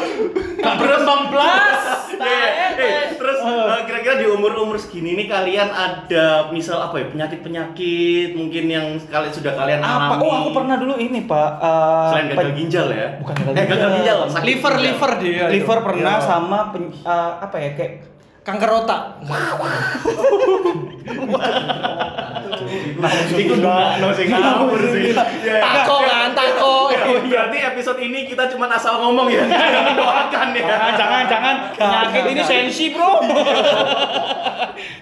Gak 0.55 0.75
berembang 0.79 1.27
blas. 1.27 1.83
Eh, 2.15 2.51
eh, 2.79 3.11
terus 3.13 3.43
eh, 3.43 3.81
kira-kira 3.83 4.15
di 4.15 4.31
umur-umur 4.31 4.79
segini 4.79 5.19
nih 5.19 5.27
kalian 5.27 5.67
ada 5.67 6.47
misal 6.49 6.79
apa 6.81 7.03
ya 7.03 7.11
penyakit-penyakit 7.11 8.39
mungkin 8.39 8.65
yang 8.71 8.87
kalian 9.03 9.35
sudah 9.35 9.51
kalian 9.53 9.83
Apa? 9.83 10.15
alami 10.15 10.23
Oh, 10.23 10.33
aku 10.39 10.51
pernah 10.55 10.79
dulu 10.79 10.95
ini, 10.95 11.27
Pak. 11.27 11.51
eh, 11.59 12.07
selain 12.07 12.27
gagal 12.31 12.51
ginjal 12.55 12.87
ya 12.89 13.09
Bukan 13.19 13.35
gagal 13.35 13.51
eh, 13.53 13.67
gagal 13.67 13.91
ginjal. 13.91 14.19
ginjal 14.23 14.45
Liver 14.47 14.73
ginjal. 14.73 14.87
liver 14.87 15.13
dia. 15.19 15.45
liver 15.51 15.79
pernah 15.83 16.15
Iya. 16.15 16.23
sama 16.23 16.59
eh, 16.71 17.33
apa 17.43 17.57
ya 17.59 17.71
kayak 17.75 17.93
kanker 18.43 18.71
otak. 18.71 19.23
Iku 23.39 23.55
no 23.63 24.09
sing 24.15 24.29
ngawur 24.31 24.81
sih. 24.91 25.15
Tako 25.63 25.97
kan, 26.07 26.31
tako. 26.35 26.75
Berarti 27.27 27.59
episode 27.59 27.99
ini 28.03 28.27
kita 28.27 28.51
cuma 28.51 28.67
asal 28.71 28.99
ngomong 29.03 29.31
ya, 29.31 29.47
mendoakan 29.47 30.49
ya. 30.55 30.95
jangan 30.95 31.23
jangan 31.27 31.55
penyakit 31.75 32.23
ini 32.35 32.43
sensi 32.43 32.95
bro 32.95 33.23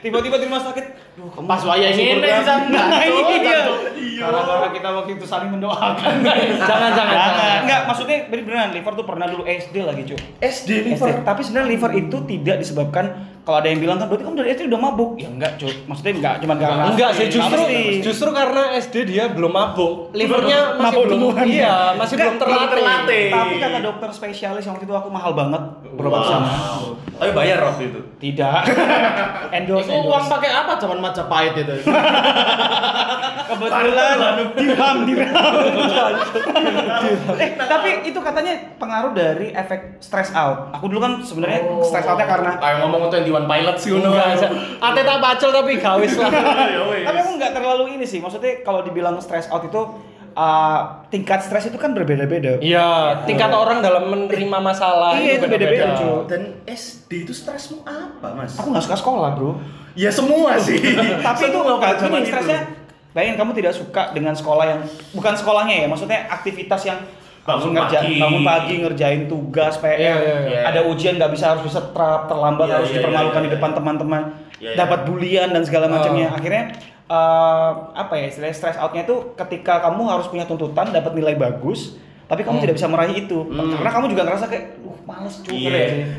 tiba-tiba 0.00 0.36
di 0.40 0.46
rumah 0.48 0.62
sakit 0.64 0.86
Duh, 1.18 1.28
kamu 1.28 1.46
Pas 1.50 1.60
syukur 1.60 1.76
ini 1.76 2.22
bisa 2.22 2.54
enggak, 2.64 2.84
Nah, 2.86 3.00
Cuk, 3.02 3.28
iya. 3.42 3.60
Iya. 3.98 4.24
Gara-gara 4.24 4.68
kita 4.72 4.88
waktu 4.94 5.10
itu 5.18 5.26
saling 5.26 5.50
mendoakan. 5.52 5.96
Jangan, 6.22 6.56
jangan, 6.64 6.90
jangan. 6.96 7.58
Enggak, 7.66 7.80
maksudnya 7.90 8.16
beneran 8.30 8.70
liver 8.72 8.92
tuh 8.94 9.04
pernah 9.04 9.26
dulu 9.28 9.42
SD 9.44 9.76
lagi, 9.84 10.02
cuy. 10.06 10.20
SD 10.40 10.70
SD. 10.96 11.26
Tapi 11.26 11.40
sebenarnya 11.44 11.68
liver 11.76 11.92
itu 11.98 12.16
tidak 12.24 12.56
disebabkan 12.62 13.29
kalau 13.40 13.56
ada 13.58 13.68
yang 13.72 13.80
bilang 13.80 13.96
kan 13.96 14.06
berarti 14.06 14.24
kamu 14.24 14.36
dari 14.36 14.48
SD 14.52 14.62
udah 14.68 14.80
mabuk. 14.80 15.10
Ya 15.16 15.28
enggak, 15.32 15.52
cuy. 15.56 15.74
Maksudnya 15.88 16.12
enggak 16.20 16.34
cuma 16.44 16.54
karena 16.54 16.84
Enggak 16.92 17.10
sih, 17.16 17.24
Nggak 17.26 17.34
justru 17.34 17.62
justru 18.04 18.28
karena 18.30 18.62
SD 18.76 18.94
dia 19.08 19.24
belum 19.32 19.52
mabuk. 19.52 19.92
Livernya 20.12 20.58
masih 20.76 20.84
Mabuk 20.84 21.02
belum. 21.08 21.20
Iya, 21.48 21.76
masih 21.96 22.14
Enggak, 22.14 22.28
belum 22.28 22.36
terlatih. 22.38 22.68
terlatih. 22.76 23.24
Tapi 23.32 23.54
kata 23.58 23.78
dokter 23.80 24.08
spesialis 24.12 24.62
yang 24.64 24.74
waktu 24.76 24.86
itu 24.86 24.94
aku 24.94 25.08
mahal 25.08 25.32
banget 25.32 25.62
berobat 26.00 26.20
Wow. 26.24 26.30
sana. 26.32 26.50
Tapi 27.20 27.36
bayar 27.36 27.60
waktu 27.60 27.92
itu. 27.92 28.00
Tidak. 28.16 28.60
endorse, 29.60 29.92
Iku 29.92 30.08
uang 30.08 30.24
pakai 30.24 30.50
apa 30.50 30.80
zaman 30.80 31.04
Majapahit 31.04 31.52
itu? 31.52 31.76
Kebetulan 33.50 34.16
dirham 34.56 34.96
dirham. 35.04 35.52
eh, 37.42 37.50
tapi 37.58 37.88
itu 38.06 38.16
katanya 38.22 38.54
pengaruh 38.80 39.12
dari 39.12 39.52
efek 39.52 40.00
stress 40.00 40.32
out. 40.32 40.72
Aku 40.72 40.88
dulu 40.88 41.02
kan 41.02 41.20
sebenarnya 41.20 41.60
stress 41.84 42.08
outnya 42.08 42.24
karena 42.24 42.50
Kayak 42.56 42.76
ngomong 42.86 43.12
tuh 43.12 43.20
One 43.28 43.44
Pilot 43.44 43.76
sih 43.76 43.90
sa- 44.38 44.54
ate 44.80 45.00
tak 45.04 45.18
pacul 45.20 45.50
tapi 45.52 45.72
gawis 45.76 46.16
lah. 46.16 46.30
Ya 46.30 46.80
tapi 47.04 47.18
aku 47.20 47.30
nggak 47.36 47.52
terlalu 47.52 48.00
ini 48.00 48.06
sih. 48.06 48.22
Maksudnya 48.22 48.64
kalau 48.64 48.80
dibilang 48.80 49.20
stress 49.20 49.50
out 49.50 49.66
itu 49.66 49.80
uh, 50.40 50.78
tingkat 51.06 51.44
stres 51.44 51.68
itu 51.68 51.76
kan 51.76 51.92
berbeda-beda. 51.92 52.56
Iya, 52.58 53.20
tingkat 53.22 53.52
orang 53.52 53.78
dalam 53.78 54.08
menerima 54.08 54.58
masalah 54.58 55.12
Iya, 55.14 55.36
itu 55.36 55.46
beda-beda, 55.46 55.92
cuy. 55.94 56.24
Dan 56.26 56.42
SD 56.64 57.10
itu 57.22 57.32
stresmu 57.32 57.84
apa, 57.84 58.32
Mas? 58.32 58.56
Aku 58.56 58.72
nggak 58.72 58.82
suka 58.82 58.96
sekolah, 58.96 59.30
bro. 59.34 59.60
Ya 59.92 60.08
semua 60.08 60.56
sih. 60.62 60.80
tapi 61.20 61.42
itu 61.44 61.58
nggak 61.58 61.92
gini 62.00 62.24
stresnya. 62.24 62.60
Bayangin 63.10 63.36
kamu 63.36 63.52
tidak 63.52 63.74
suka 63.74 64.14
dengan 64.14 64.32
sekolah 64.32 64.64
yang 64.64 64.80
bukan 65.12 65.34
sekolahnya 65.34 65.82
ya, 65.82 65.86
maksudnya 65.86 66.30
aktivitas 66.30 66.82
yang 66.84 66.98
Bangun 67.40 67.74
harus 67.74 67.90
ngerja- 67.90 68.02
pagi. 68.04 68.16
bangun 68.16 68.42
pagi 68.44 68.74
ngerjain 68.78 69.22
tugas 69.26 69.74
PR, 69.76 69.98
Iya, 69.98 70.14
iya, 70.14 70.36
iya. 70.46 70.60
ada 70.62 70.80
ujian 70.84 71.18
nggak 71.18 71.32
bisa 71.32 71.50
harus 71.50 71.66
bisa 71.66 71.80
terlambat 72.22 72.68
Iya, 72.68 72.74
harus 72.78 72.88
iya, 72.88 72.96
dipermalukan 72.96 73.34
iya, 73.34 73.42
di 73.42 73.48
iya. 73.48 73.54
depan 73.58 73.70
teman-teman, 73.74 74.22
Iya, 74.60 74.70
iya. 74.70 74.76
dapat 74.76 75.00
bulian 75.04 75.48
dan 75.50 75.62
segala 75.62 75.88
macamnya. 75.88 76.28
Oh. 76.28 76.36
Akhirnya 76.36 76.64
eh, 77.06 77.70
apa 77.96 78.12
ya 78.14 78.28
istilahnya 78.28 78.52
stress 78.52 78.76
outnya 78.76 79.02
itu 79.02 79.34
ketika 79.34 79.80
kamu 79.80 80.06
harus 80.06 80.26
punya 80.26 80.44
tuntutan 80.44 80.88
dapat 80.88 81.10
nilai 81.10 81.34
bagus, 81.34 81.98
tapi 82.24 82.40
kamu 82.40 82.54
Hmm. 82.54 82.62
tidak 82.62 82.76
bisa 82.76 82.86
meraih 82.86 83.16
itu 83.18 83.38
Hmm. 83.42 83.74
karena 83.74 83.90
kamu 83.90 84.06
juga 84.08 84.22
ngerasa 84.22 84.46
kayak, 84.46 84.64
uh 84.80 84.98
males 85.02 85.34
cuy 85.40 85.66
Iya, 85.66 85.72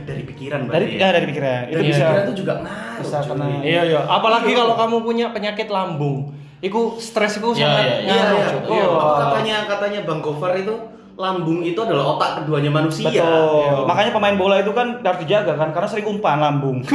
dari 0.03 0.23
pikiran 0.25 0.59
dari 0.61 0.67
berarti 0.67 0.99
ya, 0.99 1.07
dari 1.13 1.25
pikiran 1.25 1.59
itu 1.63 1.71
Dari 1.71 1.87
bisa 1.87 2.03
pikiran 2.03 2.23
itu 2.25 2.33
juga 2.35 2.53
ngaruh. 2.59 2.99
bisa 2.99 3.17
kena- 3.23 3.63
Iya, 3.63 3.81
iya. 3.85 3.99
Apalagi 4.03 4.51
kalau 4.51 4.75
kamu 4.75 4.95
punya 5.01 5.25
penyakit 5.29 5.67
lambung. 5.69 6.19
Iku 6.59 6.81
stres 6.95 7.39
itu 7.39 7.47
Iya, 7.51 7.63
sangat 7.63 7.81
iya, 7.81 7.95
Iya, 7.97 8.11
ngaruh. 8.11 8.35
iya. 8.35 8.59
Iya, 8.67 8.83
Oh. 8.83 8.99
apa 8.99 9.13
katanya 9.23 9.55
katanya 9.65 9.99
Bang 10.03 10.19
Gofar 10.19 10.51
itu 10.53 10.75
lambung 11.21 11.61
itu 11.61 11.77
adalah 11.77 12.17
otak 12.17 12.41
keduanya 12.41 12.73
manusia. 12.73 13.13
Betul. 13.13 13.21
Iya. 13.21 13.85
Makanya 13.85 14.11
pemain 14.11 14.35
bola 14.35 14.57
itu 14.65 14.73
kan 14.73 14.97
harus 15.05 15.19
dijaga 15.21 15.53
kan 15.53 15.69
karena 15.69 15.87
sering 15.87 16.09
umpan 16.09 16.41
lambung. 16.41 16.81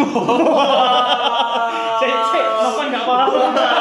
Cek, 1.97 2.13
cek, 2.13 2.45
Novan 2.61 2.87
nggak 2.93 3.05
paham. 3.09 3.31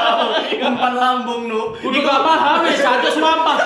Umpan 0.71 0.93
lambung 0.95 1.41
nu. 1.51 1.75
Kudu 1.83 1.99
gak 1.99 2.21
paham 2.23 2.63
wis 2.63 2.79
kados 2.79 3.17
mampah. 3.19 3.57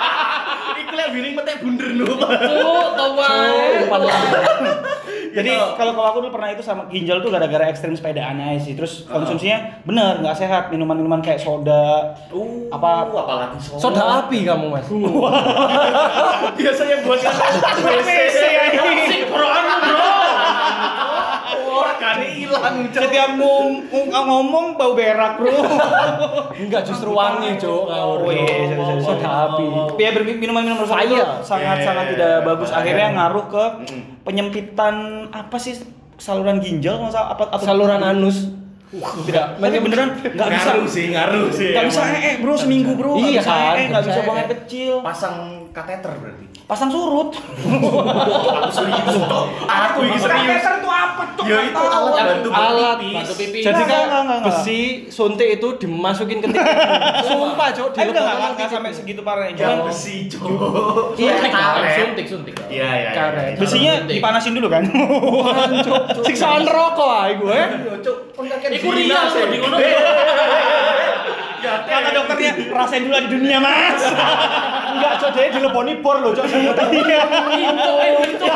Iku 0.80 0.92
lek 0.94 1.08
wiring 1.10 1.34
metek 1.34 1.56
bunder 1.66 1.90
nu. 1.90 2.06
Cuk, 2.06 3.10
wae. 3.18 3.82
Umpan 3.82 4.00
lambung. 4.06 4.78
Jadi 5.32 5.48
kalau 5.72 5.92
kalau 5.92 6.04
aku 6.06 6.18
dulu 6.20 6.30
pernah 6.30 6.48
itu 6.48 6.60
sama 6.60 6.84
ginjal 6.86 7.18
tuh 7.18 7.28
gara-gara 7.28 7.64
ekstrim 7.66 7.92
sepedaan 7.92 8.36
aja 8.36 8.60
sih. 8.60 8.72
Terus 8.72 9.04
konsumsinya 9.04 9.80
bener 9.82 10.20
nggak 10.20 10.36
sehat, 10.36 10.62
minuman-minuman 10.68 11.18
kayak 11.18 11.38
soda. 11.38 12.12
Uh, 12.28 12.68
Apa- 12.68 13.08
apalagi 13.08 13.56
soda. 13.56 13.80
Soda 13.80 14.02
api 14.22 14.44
kamu, 14.44 14.68
Mas. 14.68 14.86
biasanya 16.58 16.96
buat 17.02 17.20
WC, 17.86 19.10
boroan 19.26 19.64
bro. 19.80 20.10
Orang 21.72 22.20
hilang. 22.22 22.74
Setiap 22.92 23.30
ngom- 23.32 23.80
ngom- 23.88 24.26
ngomong 24.28 24.66
bau 24.76 24.92
berak 24.92 25.36
bro. 25.36 25.48
Enggak 26.62 26.84
justru 26.84 27.10
wangi, 27.10 27.56
Cuk. 27.56 27.88
Oh, 27.88 28.28
iya, 28.28 28.44
iya, 28.68 28.76
iya. 28.76 29.00
Soda 29.00 29.28
api. 29.48 29.64
Ya 29.96 30.10
minuman-minuman 30.12 30.84
Fire. 30.84 31.40
sangat-sangat 31.40 32.06
tidak 32.12 32.44
bagus. 32.44 32.68
Akhirnya 32.68 33.08
ngaruh 33.14 33.46
ke. 33.48 33.64
Penyempitan 34.22 34.94
apa 35.28 35.56
sih 35.56 35.78
saluran 36.16 36.58
ginjal 36.58 37.10
salah, 37.10 37.34
apa 37.34 37.50
atau 37.50 37.66
Saluran 37.66 38.00
anus. 38.00 38.48
tidak 39.24 39.56
tapi 39.56 39.80
beneran 39.80 40.20
nggak 40.20 40.48
bisa 40.52 40.68
Ngaruh 40.68 40.84
sih, 40.86 41.04
ngaruh 41.08 41.48
sih. 41.48 41.72
nggak 41.72 41.86
bisa 41.88 42.00
eh 42.12 42.22
eh, 42.22 42.34
bro 42.38 42.52
seminggu 42.52 42.92
bro 42.92 43.16
nggak 43.16 43.24
Iya 43.24 43.40
bisa 43.40 43.48
kan, 43.50 43.72
eh 43.72 43.80
eh, 43.80 43.86
nggak 43.88 44.02
bisa 44.04 44.18
buang 44.20 44.36
eh. 44.36 44.40
air 44.40 44.48
kecil 44.52 44.94
Pasang 45.00 45.36
kateter 45.72 46.12
berarti. 46.20 46.44
pasang 46.68 46.88
surut 46.92 47.32
Aku 47.32 48.70
serius 48.70 49.16
toh. 49.24 49.44
Aku 49.64 49.98
ini 50.04 50.16
serius. 50.20 50.60
kateter 50.62 50.72
itu 50.78 50.88
apa 50.88 51.22
tuh 51.36 51.44
Ya 51.48 51.58
itu 51.64 51.80
alat 51.80 52.12
bantu 52.22 52.48
Alat 52.52 52.96
bantu 53.00 53.34
pipis. 53.34 53.64
Jadi 53.64 53.82
kan 53.88 54.26
besi 54.44 54.80
suntik 55.08 55.48
itu 55.58 55.68
dimasukin 55.80 56.38
ke 56.44 56.48
titik. 56.52 56.76
Sumpah, 57.28 57.68
Cuk, 57.72 57.96
eh 57.96 58.06
udah 58.08 58.22
nggak 58.22 58.36
dilebokkan 58.36 58.52
nggak 58.52 58.52
titik. 58.56 58.74
sampai 58.76 58.90
segitu 58.92 59.20
parahnya 59.24 59.56
Jangan 59.56 59.78
besi, 59.88 60.16
Cok. 60.28 60.44
Iya, 61.18 61.32
Suntik, 61.40 61.92
suntik, 61.96 62.26
suntik. 62.28 62.54
Iya, 62.68 62.88
iya. 62.92 63.10
iya. 63.12 63.56
Besinya 63.56 63.92
dipanasin 64.06 64.52
dulu 64.54 64.68
kan 64.68 64.82
Siksaan 66.28 66.64
rokok 66.68 67.08
ah 67.08 67.26
iku 67.32 67.48
eh. 67.50 67.66
Iya, 67.80 67.94
Cok. 68.04 68.16
Iku 68.70 68.88
sih. 68.92 69.08
tuh 69.08 69.48
di 69.50 69.56
ngono. 69.58 69.76
Ya, 71.62 71.78
kata 71.86 72.10
dokternya 72.10 72.52
rasain 72.68 73.06
dulu 73.06 73.18
di 73.22 73.28
dunia 73.30 73.58
mas 73.62 74.02
enggak 74.92 75.12
cok 75.16 75.30
dia 75.30 75.54
dileponi 75.54 76.02
bor 76.02 76.18
loh 76.18 76.34
cok 76.34 76.46
iya 76.50 76.74
Itu, 77.54 77.92
eh, 78.02 78.12
itu. 78.26 78.46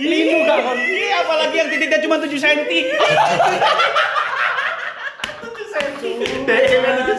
Linu 0.00 0.36
iya 0.76 1.24
apalagi 1.24 1.56
yang 1.56 1.68
titiknya 1.72 1.98
cuma 2.04 2.20
7 2.20 2.28
cm 2.28 2.86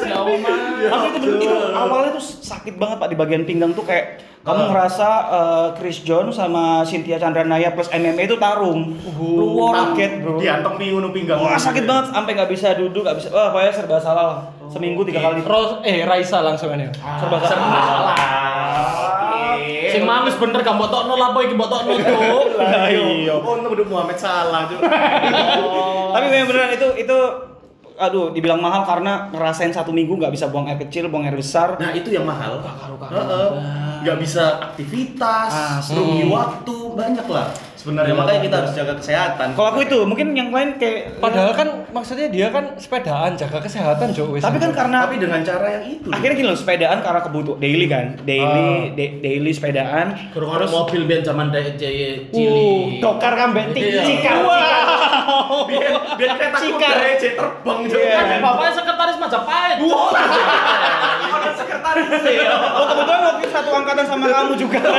Jauh 0.01 0.37
mah. 0.37 0.57
Tapi 0.81 1.05
itu, 1.07 1.19
bener- 1.23 1.39
itu 1.39 1.55
awalnya 1.71 2.11
tuh 2.13 2.23
sakit 2.23 2.75
banget 2.75 2.97
pak 2.99 3.07
di 3.09 3.15
bagian 3.15 3.43
pinggang 3.47 3.71
tuh 3.71 3.85
kayak 3.85 4.19
kamu 4.41 4.73
ngerasa 4.73 5.07
eh, 5.29 5.67
Chris 5.77 6.01
John 6.01 6.33
sama 6.33 6.81
Cynthia 6.81 7.15
Chandranaya 7.15 7.71
plus 7.71 7.87
MMA 7.89 8.25
itu 8.25 8.35
tarung. 8.35 8.97
Lu 9.17 9.69
kaget 9.71 10.11
bro. 10.19 10.41
Diantong 10.41 10.75
pinggang. 11.13 11.39
Wah 11.39 11.55
sakit 11.55 11.83
banget 11.85 12.05
sampai 12.11 12.31
nggak 12.33 12.49
bisa 12.49 12.73
duduk 12.75 13.01
nggak 13.05 13.17
bisa. 13.21 13.27
Wah 13.29 13.53
pokoknya 13.53 13.71
serba 13.71 13.97
salah 14.01 14.25
lah. 14.27 14.39
Seminggu 14.71 15.03
tiga 15.03 15.19
kali. 15.21 15.43
Ros 15.43 15.83
eh 15.83 16.07
Raisa 16.07 16.39
langsung 16.39 16.71
ya. 16.71 16.87
Serba 17.19 17.37
salah. 17.43 18.15
Sing 19.91 20.07
mangus 20.07 20.39
bener 20.39 20.63
gak 20.63 20.79
botokno 20.79 21.19
lapo 21.19 21.43
iki 21.43 21.53
botokno 21.53 21.91
tuh. 21.99 22.55
Lah, 22.61 22.87
iya. 22.87 23.35
Oh, 23.35 23.59
untung 23.59 23.75
udah 23.75 23.85
Muhammad 23.85 24.15
Salah, 24.15 24.63
Cok. 24.71 24.79
Tapi 26.15 26.25
memang 26.31 26.47
beneran 26.47 26.71
itu 26.71 26.87
itu 26.95 27.17
aduh 28.01 28.33
dibilang 28.33 28.57
mahal 28.57 28.81
karena 28.81 29.29
ngerasain 29.29 29.69
satu 29.69 29.93
minggu 29.93 30.17
nggak 30.17 30.31
bisa 30.33 30.47
buang 30.49 30.65
air 30.65 30.79
kecil, 30.79 31.11
buang 31.11 31.27
air 31.27 31.35
besar. 31.35 31.75
Nah, 31.75 31.91
itu 31.91 32.09
yang 32.09 32.23
mahal. 32.23 32.63
Heeh. 33.11 33.47
Nggak 34.01 34.17
bisa 34.17 34.57
aktivitas, 34.71 35.51
Ah, 35.53 35.77
rugi 35.93 36.25
waktu, 36.25 36.77
banyak 36.97 37.27
lah. 37.29 37.51
Sebenarnya 37.81 38.13
makanya 38.13 38.41
kita 38.41 38.55
harus 38.55 38.73
jaga 38.73 38.93
kesehatan. 38.95 39.47
Kalau 39.51 39.67
aku 39.67 39.79
itu 39.81 39.97
mungkin 40.03 40.27
yang 40.31 40.49
lain 40.49 40.77
kayak 40.77 41.17
Padahal 41.17 41.51
kan 41.51 41.67
maksudnya 41.89 42.27
dia 42.27 42.47
kan 42.47 42.77
sepedaan 42.77 43.33
jaga 43.33 43.57
kesehatan 43.59 44.11
Jo 44.11 44.29
wis. 44.29 44.39
tapi 44.39 44.55
kan 44.55 44.69
karena 44.71 44.97
tapi 45.01 45.17
dengan 45.17 45.41
cara 45.41 45.65
yang 45.71 45.85
itu. 45.91 46.07
akhirnya 46.07 46.35
gini 46.35 46.47
loh 46.47 46.55
sepedaan 46.55 46.97
karena 46.99 47.19
kebutuh 47.19 47.55
daily 47.57 47.85
kan 47.85 48.05
daily 48.21 48.69
da- 48.91 49.15
daily 49.19 49.49
sepedaan 49.49 50.13
Kurang 50.29 50.51
ada 50.55 50.67
mobil 50.67 51.01
biar 51.03 51.21
zaman 51.21 51.49
dari 51.49 51.73
uh, 51.73 52.29
cili. 52.29 52.69
dokar 52.99 53.33
kambek 53.33 53.73
Iya. 53.73 54.03
cikar 54.03 54.35
Wow. 54.41 55.65
biar 55.65 55.89
biar 56.15 56.31
kereta 56.35 56.57
Cikar. 56.59 56.95
terbang 57.17 57.79
Jo. 57.83 57.97
Iya. 57.97 58.17
Kan 58.19 58.39
bapaknya 58.41 58.71
sekretaris 58.75 59.17
Majapahit. 59.17 59.77
Ada 59.81 61.51
sekretaris 61.59 62.07
ya. 62.23 62.51
oh 62.51 62.85
kebetulan 62.85 63.21
waktu 63.25 63.45
satu 63.47 63.69
angkatan 63.73 64.05
sama 64.05 64.25
kamu 64.27 64.53
juga 64.55 64.79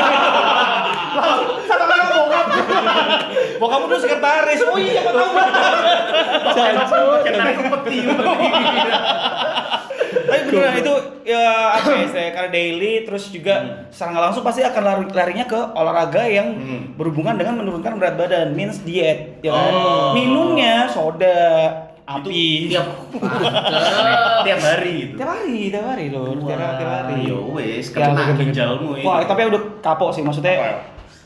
satu 1.62 1.83
angkatan 1.83 2.09
bokap 2.12 2.47
bokap 3.59 3.81
dulu 3.83 3.97
sekretaris 3.99 4.61
oh 4.64 4.76
iya 4.76 5.00
kok 5.00 5.12
tahu 5.12 5.31
Kena 7.23 7.45
peti. 7.78 7.99
tapi 10.23 10.42
beneran 10.45 10.75
itu 10.78 10.95
ya 11.25 11.45
apa 11.75 11.90
ya 11.95 12.07
saya 12.07 12.28
karena 12.31 12.50
daily 12.50 13.04
terus 13.04 13.28
juga 13.28 13.54
secara 13.88 14.09
nggak 14.12 14.25
langsung 14.26 14.42
pasti 14.42 14.61
akan 14.62 14.83
lari 14.83 15.04
larinya 15.09 15.45
ke 15.45 15.61
olahraga 15.73 16.23
yang 16.25 16.49
Hmm. 16.52 16.81
berhubungan 16.95 17.35
dengan 17.35 17.57
menurunkan 17.57 17.97
berat 17.97 18.14
badan 18.14 18.52
means 18.52 18.81
diet 18.81 19.40
ya 19.40 19.50
kan 19.50 19.73
Oh. 19.73 20.11
minumnya 20.12 20.87
soda 20.87 21.38
api 22.02 22.69
Tiap 22.69 22.87
tiap 24.45 24.61
hari 24.61 24.92
gitu. 25.07 25.16
tiap 25.16 25.31
hari 25.33 25.71
tiap 25.71 25.85
hari 25.87 26.04
loh 26.09 26.35
tiap, 26.35 26.59
Wah, 26.59 26.73
tiap 26.76 26.90
hari 26.99 27.14
Yo 27.25 27.38
wes, 27.49 27.87
kena 27.88 28.11
ginjalmu 28.35 28.99
itu. 28.99 29.07
Wah, 29.07 29.23
tapi 29.23 29.47
udah 29.47 29.62
kapok 29.81 30.11
sih 30.11 30.21
maksudnya. 30.21 30.83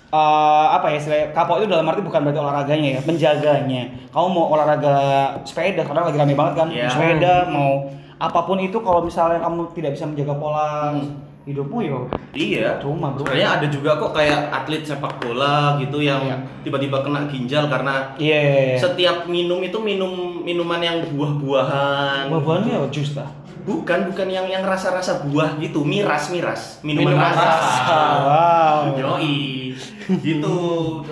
Apa 0.06 0.14
ya? 0.14 0.22
eh, 0.56 0.66
apa 0.72 0.86
ya 0.86 0.96
istilahnya 0.96 1.26
kapok 1.30 1.56
itu 1.58 1.66
dalam 1.68 1.84
arti 1.84 2.00
bukan 2.00 2.20
berarti 2.22 2.38
olahraganya 2.38 2.88
ya 2.90 3.00
menjaganya 3.02 3.82
kamu 4.08 4.26
mau 4.28 4.44
olahraga 4.48 4.94
sepeda 5.42 5.82
karena 5.82 6.02
lagi 6.04 6.16
rame 6.16 6.34
banget 6.34 6.54
kan 6.56 6.68
Iya. 6.68 6.88
sepeda 6.88 7.34
mau 7.46 7.90
apa 8.16 8.40
pun 8.42 8.56
itu 8.56 8.78
kalau 8.78 9.00
misalnya 9.00 9.38
kamu 9.38 9.66
tidak 9.72 9.92
bisa 9.92 10.04
menjaga 10.04 10.34
pola 10.34 10.68
Hmm. 10.90 11.10
hidupmu 11.42 11.78
yo 11.80 12.00
Iya. 12.32 12.76
Cuma, 12.78 13.10
bro. 13.10 13.24
Sebenarnya 13.24 13.48
ada 13.50 13.66
juga 13.66 13.96
kok 13.96 14.12
kayak 14.12 14.52
atlet 14.52 14.82
sepak 14.82 15.16
bola 15.18 15.74
gitu 15.76 15.98
yang 15.98 16.20
Iya. 16.22 16.36
tiba-tiba 16.62 17.00
kena 17.00 17.24
ginjal 17.26 17.64
karena 17.66 18.12
iya 18.16 18.76
setiap 18.76 19.24
minum 19.26 19.58
itu 19.60 19.76
minum 19.76 20.12
minuman 20.40 20.78
yang 20.78 20.96
buah-buahan. 21.06 22.28
buah-buahannya 22.28 22.72
ya 22.74 22.86
jus 22.88 23.14
lah 23.14 23.26
Bukan, 23.62 24.06
bukan 24.06 24.28
yang 24.28 24.46
yang 24.46 24.62
rasa-rasa 24.62 25.26
buah 25.26 25.58
gitu, 25.58 25.82
miras, 25.82 26.30
miras, 26.30 26.78
minuman, 26.80 27.18
Minuman 27.18 27.34
rasa. 27.34 27.50
rasa. 27.50 27.98
wow 28.22 28.78
Yoi, 28.94 29.65
gitu. 30.20 30.56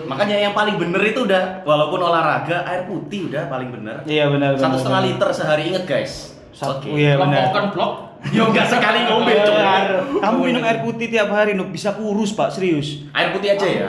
Makanya 0.04 0.36
yang 0.40 0.52
paling 0.52 0.76
bener 0.76 1.02
itu 1.02 1.22
udah, 1.22 1.62
walaupun 1.62 2.00
olahraga, 2.00 2.64
air 2.64 2.84
putih 2.84 3.28
udah 3.28 3.46
paling 3.46 3.70
bener. 3.70 4.02
iya 4.04 4.26
benar 4.26 4.54
Satu 4.54 4.76
setengah 4.76 5.02
liter 5.04 5.28
sehari 5.30 5.62
inget 5.68 5.84
guys. 5.84 6.34
Satu- 6.50 6.86
iya, 6.88 7.16
benar. 7.16 7.50
Lampaukan 7.50 7.64
blok. 7.70 7.92
Yo 8.26 8.48
nggak 8.48 8.64
sekali 8.64 9.04
ngombe 9.04 9.36
Benar. 9.36 9.84
coy. 10.00 10.16
kamu 10.16 10.36
minum 10.42 10.64
air 10.64 10.80
putih 10.80 11.12
tiap 11.12 11.28
hari 11.28 11.52
Nuk 11.52 11.68
bisa 11.68 11.92
kurus 11.92 12.32
pak 12.32 12.48
serius 12.48 13.04
Air 13.12 13.36
putih 13.36 13.52
aja 13.52 13.66
ya. 13.68 13.84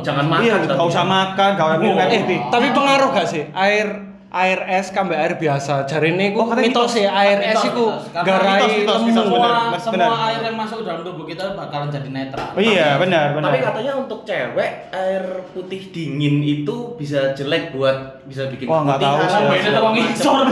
Jangan 0.00 0.24
makan. 0.24 0.40
iya 0.40 0.56
tapi. 0.56 0.72
gak 0.72 0.88
usah 0.88 1.04
makan 1.04 1.48
gak 1.52 1.66
usah 1.66 1.78
minum 1.78 1.96
air 1.98 2.08
Eh, 2.08 2.20
putih 2.24 2.38
tapi 2.48 2.66
pengaruh 2.72 3.12
gak 3.12 3.28
sih 3.28 3.44
air 3.52 4.13
air 4.36 4.58
es 4.68 4.90
kambe 4.90 5.14
air 5.14 5.34
biasa? 5.34 5.84
Jari 5.84 6.10
ini 6.10 6.26
Oh, 6.28 6.42
ku 6.42 6.50
katanya 6.50 6.66
mitos 6.66 6.92
ya 6.92 7.10
air 7.14 7.38
es 7.40 7.62
itu 7.62 7.84
garai 8.12 8.82
mitos, 8.82 9.00
mitos, 9.00 9.24
Semua, 9.24 9.38
benar, 9.38 9.78
semua 9.78 9.94
benar. 9.94 10.10
air 10.26 10.40
yang 10.42 10.56
masuk 10.56 10.78
dalam 10.82 11.00
tubuh 11.00 11.22
kita 11.22 11.54
bakalan 11.54 11.86
jadi 11.88 12.08
netral. 12.08 12.50
oh 12.50 12.58
iya 12.60 12.98
benar 12.98 13.32
benar 13.32 13.48
Tapi 13.48 13.58
katanya 13.62 13.92
untuk 13.96 14.20
cewek 14.22 14.70
air 14.90 15.22
putih 15.48 15.82
dingin 15.88 16.42
itu 16.42 16.76
bisa 16.94 17.30
jelek 17.32 17.70
buat 17.70 17.96
bisa 18.24 18.48
bikin 18.48 18.66
Wah, 18.66 18.82
nggak 18.82 18.98
tahu 18.98 19.16
sih. 19.22 19.42
Beda 19.46 19.70
sama 19.72 19.90
ngisor. 19.92 20.46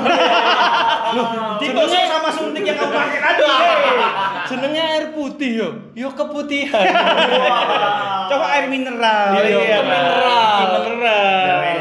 Tipenya 1.58 2.00
sama 2.06 2.28
suntik 2.30 2.62
yang 2.62 2.78
kamu 2.78 2.92
pakai 2.92 3.18
tadi. 3.20 3.42
Jenenge 4.44 4.80
air 4.80 5.04
putih 5.10 5.50
yo. 5.54 5.68
Yo 5.92 6.08
keputihan. 6.10 6.86
Coba 8.30 8.46
air 8.50 8.66
mineral. 8.66 9.26
Iya, 9.34 9.58
Iya, 9.58 9.78
mineral. 9.82 10.66
Mineral. 10.78 11.71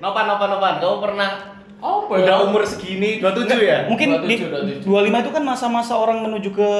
Ya. 0.00 0.02
Nopan, 0.02 0.24
nopan, 0.26 0.48
nopan. 0.50 0.74
Kamu 0.78 0.98
pernah 0.98 1.30
Apa 1.76 2.12
udah 2.14 2.36
umur 2.42 2.60
segini 2.62 3.20
27 3.20 3.56
ya? 3.58 3.78
Mungkin 3.86 4.08
di 4.24 4.36
27, 4.36 4.84
25 4.84 4.90
itu 5.18 5.30
kan 5.30 5.42
masa-masa 5.42 5.94
orang 5.94 6.20
menuju 6.20 6.50
ke 6.50 6.70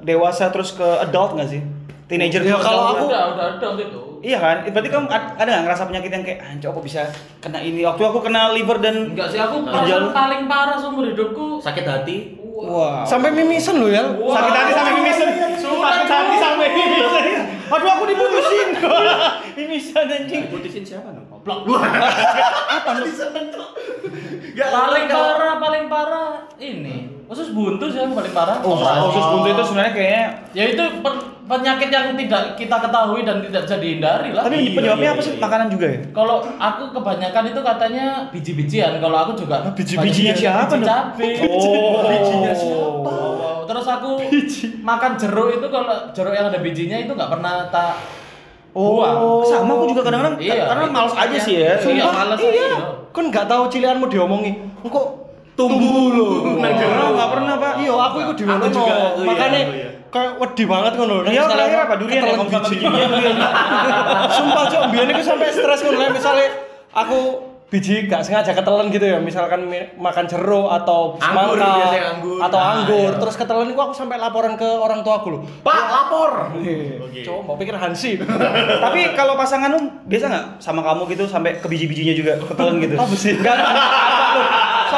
dewasa 0.00 0.46
terus 0.48 0.70
ke 0.70 0.86
adult 1.00 1.34
nggak 1.34 1.48
sih? 1.48 1.58
Teenager 2.04 2.38
Ya, 2.38 2.54
kalau 2.56 2.62
adult. 2.84 2.94
aku- 2.96 3.08
udah 3.08 3.22
udah 3.32 3.46
udah 3.56 3.70
gitu. 3.76 3.98
Iya 4.20 4.38
kan? 4.38 4.56
Berarti 4.64 4.88
kamu 4.88 5.06
ad- 5.06 5.34
ada 5.34 5.48
nggak 5.48 5.64
ngerasa 5.64 5.82
penyakit 5.84 6.10
yang 6.12 6.22
kayak 6.22 6.38
anjir 6.40 6.68
aku 6.68 6.80
bisa 6.80 7.02
kena 7.38 7.58
ini. 7.58 7.82
Waktu 7.82 8.02
aku 8.04 8.18
kena 8.20 8.54
liver 8.54 8.78
dan 8.78 9.10
Enggak 9.10 9.28
sih 9.28 9.36
aku 9.36 9.56
perasaan 9.60 10.14
paling 10.14 10.42
parah 10.46 10.78
seumur 10.78 11.04
hidupku. 11.04 11.58
Sakit 11.58 11.82
hati? 11.82 12.16
wah. 12.54 13.02
Sampai 13.02 13.34
mimisen 13.34 13.76
lo 13.76 13.90
ya. 13.90 14.06
Sakit 14.06 14.54
hati 14.54 14.72
sampai 14.72 14.92
mimisan. 14.94 15.28
Sakit 15.58 16.06
hati 16.08 16.36
sampai 16.38 16.68
mimisan. 16.70 17.22
Aduh 17.66 17.88
aku 17.90 18.04
diputusin. 18.06 18.68
mimisan 19.58 20.06
anjing. 20.06 20.42
Putusin 20.46 20.86
siapa 20.86 21.10
no? 21.10 21.33
Blok. 21.44 21.60
Apa 22.74 22.90
lu? 22.96 23.06
Gak 24.54 24.70
paling 24.70 25.04
parah, 25.06 25.54
paling 25.58 25.84
parah 25.86 26.30
ini. 26.56 27.10
Khusus 27.24 27.50
buntu 27.50 27.88
sih 27.88 27.98
yang 27.98 28.12
paling 28.12 28.30
parah. 28.30 28.60
Oh, 28.60 28.76
Operasi. 28.76 29.00
khusus 29.08 29.24
buntu 29.26 29.48
itu 29.50 29.62
sebenarnya 29.64 29.92
kayaknya 29.92 30.24
Ya 30.52 30.64
itu 30.70 30.84
per- 31.00 31.24
penyakit 31.44 31.88
yang 31.88 32.06
tidak 32.14 32.42
kita 32.54 32.76
ketahui 32.78 33.20
dan 33.22 33.40
tidak 33.40 33.64
bisa 33.64 33.76
dihindari 33.76 34.30
lah. 34.30 34.44
tapi 34.44 34.56
Iya, 34.56 34.72
penyebabnya 34.72 35.04
iya, 35.04 35.12
apa 35.12 35.20
sih? 35.20 35.32
iya. 35.32 35.40
Makanan 35.42 35.68
juga 35.68 35.86
ya? 35.88 35.98
Kalau 36.12 36.36
aku 36.54 36.82
kebanyakan 36.92 37.44
itu 37.50 37.60
katanya 37.60 38.06
biji-bijian. 38.30 38.92
Kalau 38.98 39.16
aku 39.18 39.32
juga 39.34 39.56
biji-bijinya 39.68 40.32
banyak 40.32 40.38
siapa, 40.38 40.64
Biji 40.70 40.86
cabe. 40.86 41.28
Oh. 41.50 42.04
Bijinya 42.06 42.52
siapa? 42.54 43.10
Oh, 43.10 43.64
Terus 43.64 43.86
aku 43.86 44.10
makan 44.80 45.12
jeruk 45.16 45.48
itu 45.50 45.66
kalau 45.66 45.94
jeruk 46.12 46.32
yang 46.32 46.46
ada 46.46 46.60
bijinya 46.60 46.96
itu 46.98 47.10
nggak 47.10 47.30
pernah 47.30 47.68
tak 47.68 47.96
buang. 48.74 49.16
Oh, 49.22 49.46
sama 49.46 49.78
aku 49.78 49.84
juga 49.94 50.02
kadang-kadang 50.02 50.34
Iya, 50.42 50.66
karena 50.66 50.84
males 50.90 51.14
aja 51.14 51.36
sih 51.38 51.54
ya. 51.56 51.78
Iya, 51.78 51.78
Sumpah. 51.78 52.12
males 52.12 52.38
Iya. 52.42 52.50
aja. 52.50 52.66
Kan 53.14 53.24
nggak 53.30 53.46
tahu 53.46 53.62
cilianmu 53.70 54.06
diomongi. 54.10 54.52
Engko 54.82 55.24
Tumbuh 55.54 56.10
lu. 56.10 56.58
Nang 56.58 56.74
jero 56.74 57.14
nggak 57.14 57.30
pernah, 57.30 57.54
Pak. 57.54 57.72
Iya, 57.78 57.94
aku 57.94 58.16
ikut 58.26 58.34
di 58.34 58.42
Aku 58.42 58.50
mana 58.58 58.66
juga, 58.66 58.90
iya, 58.90 59.22
Makanya 59.22 59.60
aku 59.62 59.70
iya. 59.78 59.88
kayak 60.10 60.32
wedi 60.42 60.64
banget 60.66 60.92
ngono. 60.98 61.14
Iya, 61.30 61.42
terakhir 61.46 61.78
apa? 61.78 61.94
Durian 61.94 62.22
ya? 62.26 62.34
Kamu 62.34 62.50
sama. 62.50 62.66
Sumpah 64.34 64.64
cok, 64.66 64.82
biyen 64.90 65.08
iku 65.14 65.22
sampai 65.22 65.48
stres 65.54 65.80
ngono. 65.86 66.10
Misalnya 66.10 66.48
aku 66.90 67.18
biji 67.66 68.06
gak 68.06 68.20
sengaja 68.20 68.52
ketelan 68.52 68.86
gitu 68.86 69.02
ya 69.02 69.18
misalkan 69.18 69.64
mi- 69.64 69.88
makan 69.96 70.24
jeruk 70.24 70.70
atau 70.72 71.16
Anggur, 71.16 71.58
semangka 71.58 71.70
anggur. 72.12 72.38
atau 72.38 72.54
Nah, 72.56 72.70
anggur 72.76 73.08
iya. 73.08 73.18
terus 73.18 73.34
ketelan 73.34 73.66
itu 73.66 73.76
aku 73.76 73.90
sampai 73.90 74.16
laporan 74.16 74.54
ke 74.54 74.68
orang 74.68 75.00
tua 75.00 75.18
aku 75.18 75.28
loh 75.30 75.42
Pak, 75.60 75.82
lapor. 75.84 76.30
Oke. 76.54 77.22
Coba 77.22 77.40
mau 77.42 77.56
pikir 77.56 77.74
Hansi. 77.74 78.20
Tapi 78.84 79.00
kalau 79.12 79.34
pasanganmu 79.34 79.80
biasa 80.04 80.24
nggak 80.26 80.44
sama 80.58 80.80
kamu 80.82 81.02
gitu 81.08 81.24
sampai 81.24 81.56
ke 81.56 81.66
biji-bijinya 81.66 82.12
juga 82.12 82.32
ketelan 82.38 82.78
gitu? 82.78 82.94
Apa 82.94 83.14
sih? 83.14 83.32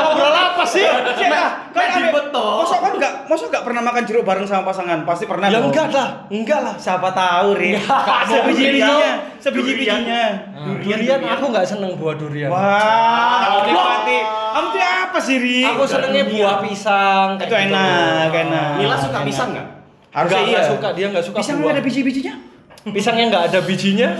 Ngobrol 0.02 0.34
apa 0.34 0.64
sih? 0.66 0.84
Nah, 0.84 1.48
kan 1.72 2.00
dibetok. 2.00 2.52
Masa 2.64 2.76
kan 2.80 2.92
enggak, 2.96 3.12
masa 3.28 3.44
enggak 3.48 3.64
pernah 3.64 3.82
makan 3.84 4.02
jeruk 4.04 4.24
bareng 4.24 4.46
sama 4.48 4.62
pasangan? 4.68 4.98
Pasti 5.08 5.24
pernah. 5.24 5.46
Ya 5.48 5.60
enggak 5.60 5.88
lah, 5.92 6.08
enggak 6.28 6.60
lah. 6.60 6.74
Siapa 6.76 7.08
tahu, 7.12 7.48
Ri. 7.56 7.76
Sebiji-bijinya, 8.30 9.10
sebiji-bijinya. 9.40 10.22
Durian 10.66 11.20
aku 11.22 11.44
nggak 11.52 11.66
seneng 11.66 11.96
buah 11.96 12.14
durian. 12.18 12.50
Wah, 12.50 13.64
nikmati. 13.64 14.18
Kamu 14.26 14.68
tuh 14.72 14.80
apa 14.82 15.18
sih, 15.20 15.36
Ri? 15.36 15.60
Aku 15.68 15.84
senengnya 15.84 16.24
buah 16.28 16.64
pisang. 16.64 17.36
Itu 17.36 17.44
gitu. 17.48 17.56
enak, 17.56 18.30
enak. 18.32 18.70
Mila 18.80 18.96
suka 18.96 19.20
pisang 19.24 19.52
nggak? 19.52 19.66
Harusnya 20.16 20.40
iya. 20.48 20.64
suka, 20.64 20.88
dia 20.96 21.06
nggak 21.12 21.24
suka 21.28 21.36
Pisang 21.44 21.60
ada 21.60 21.84
biji-bijinya? 21.84 22.55
Pisang 22.86 23.18
yang 23.18 23.34
nggak 23.34 23.50
ada 23.50 23.58
bijinya. 23.66 24.14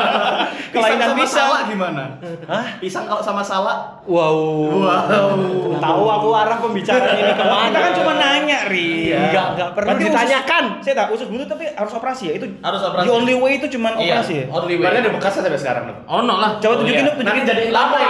Kelainan 0.74 1.10
sama 1.10 1.18
pisang. 1.18 1.48
salak 1.50 1.62
gimana? 1.66 2.02
Hah? 2.46 2.66
Pisang 2.78 3.04
kalau 3.10 3.18
sama 3.18 3.42
salak? 3.42 4.06
Wow. 4.06 4.86
Wow. 4.86 5.34
Tahu 5.82 6.04
aku 6.06 6.28
arah 6.30 6.58
pembicaraan 6.62 7.18
ini 7.18 7.32
ke 7.34 7.42
mana? 7.42 7.66
Kita 7.66 7.78
kan 7.82 7.92
cuma 7.98 8.12
nanya, 8.14 8.58
Ri. 8.70 9.10
Enggak, 9.10 9.46
enggak 9.58 9.68
perlu 9.74 9.86
Berarti 9.90 10.04
ditanyakan. 10.06 10.64
Usus, 10.78 10.84
saya 10.86 10.94
tahu 11.02 11.08
usus 11.18 11.26
buntu 11.26 11.44
tapi 11.50 11.64
harus 11.66 11.92
operasi 11.98 12.22
ya? 12.30 12.32
Itu 12.38 12.46
Harus 12.62 12.80
operasi. 12.86 13.06
The 13.10 13.14
only 13.14 13.34
way 13.34 13.52
itu 13.58 13.66
cuma 13.74 13.88
Iya, 13.98 14.22
operasi 14.22 14.32
ya? 14.38 14.44
only 14.54 14.74
way. 14.78 14.84
Berarti 14.86 14.98
ada 15.02 15.10
bekasnya 15.10 15.42
sampai 15.42 15.60
sekarang 15.60 15.82
dong. 15.90 15.98
Oh 16.06 16.20
no 16.22 16.34
lah. 16.38 16.50
Coba 16.62 16.74
tunjukin 16.78 17.02
iya. 17.02 17.08
dong, 17.10 17.16
tunjukin. 17.18 17.42
Nanti 17.42 17.50
jadi 17.50 17.64
Lama 17.74 17.96
ya. 17.98 18.08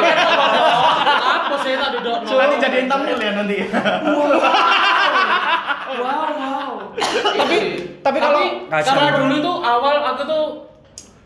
Apa 1.47 1.57
sih 1.65 1.73
tak 1.73 1.91
duduk? 1.97 2.17
Nanti 2.29 2.57
jadiin 2.61 2.87
thumbnail 2.91 3.17
ya 3.17 3.31
nanti. 3.33 3.57
Wow, 5.89 6.23
wow. 6.33 6.71
Tapi- 7.37 7.65
tapi 8.01 8.19
kalau- 8.19 8.43
karena 8.71 9.09
dulu 9.17 9.35
itu 9.37 9.53
awal 9.61 9.97
aku 10.05 10.23
tuh 10.25 10.45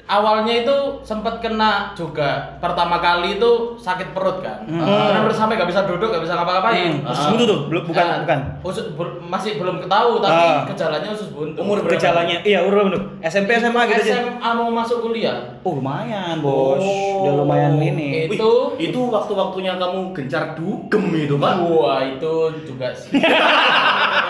awalnya 0.03 0.67
itu 0.67 0.75
sempat 1.01 1.39
kena 1.39 1.95
juga 1.95 2.59
pertama 2.59 2.99
kali 2.99 3.39
itu 3.39 3.51
sakit 3.77 4.11
perut 4.11 4.43
kan. 4.43 4.59
Benar-benar 4.67 5.31
sampai 5.31 5.55
nggak 5.55 5.71
bisa 5.71 5.87
duduk, 5.87 6.11
nggak 6.11 6.19
bisa 6.21 6.35
ngapa-ngapain. 6.35 6.99
Hmm, 6.99 7.07
usus 7.07 7.25
buntu 7.29 7.45
tuh, 7.47 7.61
belum 7.69 7.83
bukan 7.87 8.03
Nah, 8.03 8.19
bukan. 8.19 8.39
usus 8.61 8.85
bur- 8.93 9.23
masih 9.23 9.57
belum 9.57 9.79
ketahu 9.79 10.19
tapi 10.19 10.35
Ah. 10.51 10.67
gejalanya 10.67 11.09
usus 11.09 11.31
buntu. 11.31 11.63
Umur 11.63 11.79
berapa? 11.79 11.95
Gejalanya, 11.95 12.37
iya 12.43 12.59
urut 12.61 12.91
bentuk. 12.91 13.03
SMP 13.23 13.55
SMA 13.55 13.83
gitu 13.87 14.03
aja. 14.03 14.13
SMA 14.19 14.49
mau 14.51 14.67
masuk 14.69 14.99
kuliah. 15.01 15.39
Oh 15.63 15.79
lumayan 15.79 16.43
bos, 16.43 16.83
udah 16.83 17.35
lumayan 17.37 17.79
ini. 17.79 18.27
Wih, 18.27 18.35
Itu 18.35 18.51
itu 18.81 19.01
waktu-waktunya 19.07 19.79
kamu 19.79 20.11
gencar 20.11 20.59
dugem 20.59 21.07
itu 21.15 21.39
kan? 21.39 21.55
Wah 21.63 22.03
itu 22.03 22.33
juga 22.67 22.91
sih. 22.91 23.15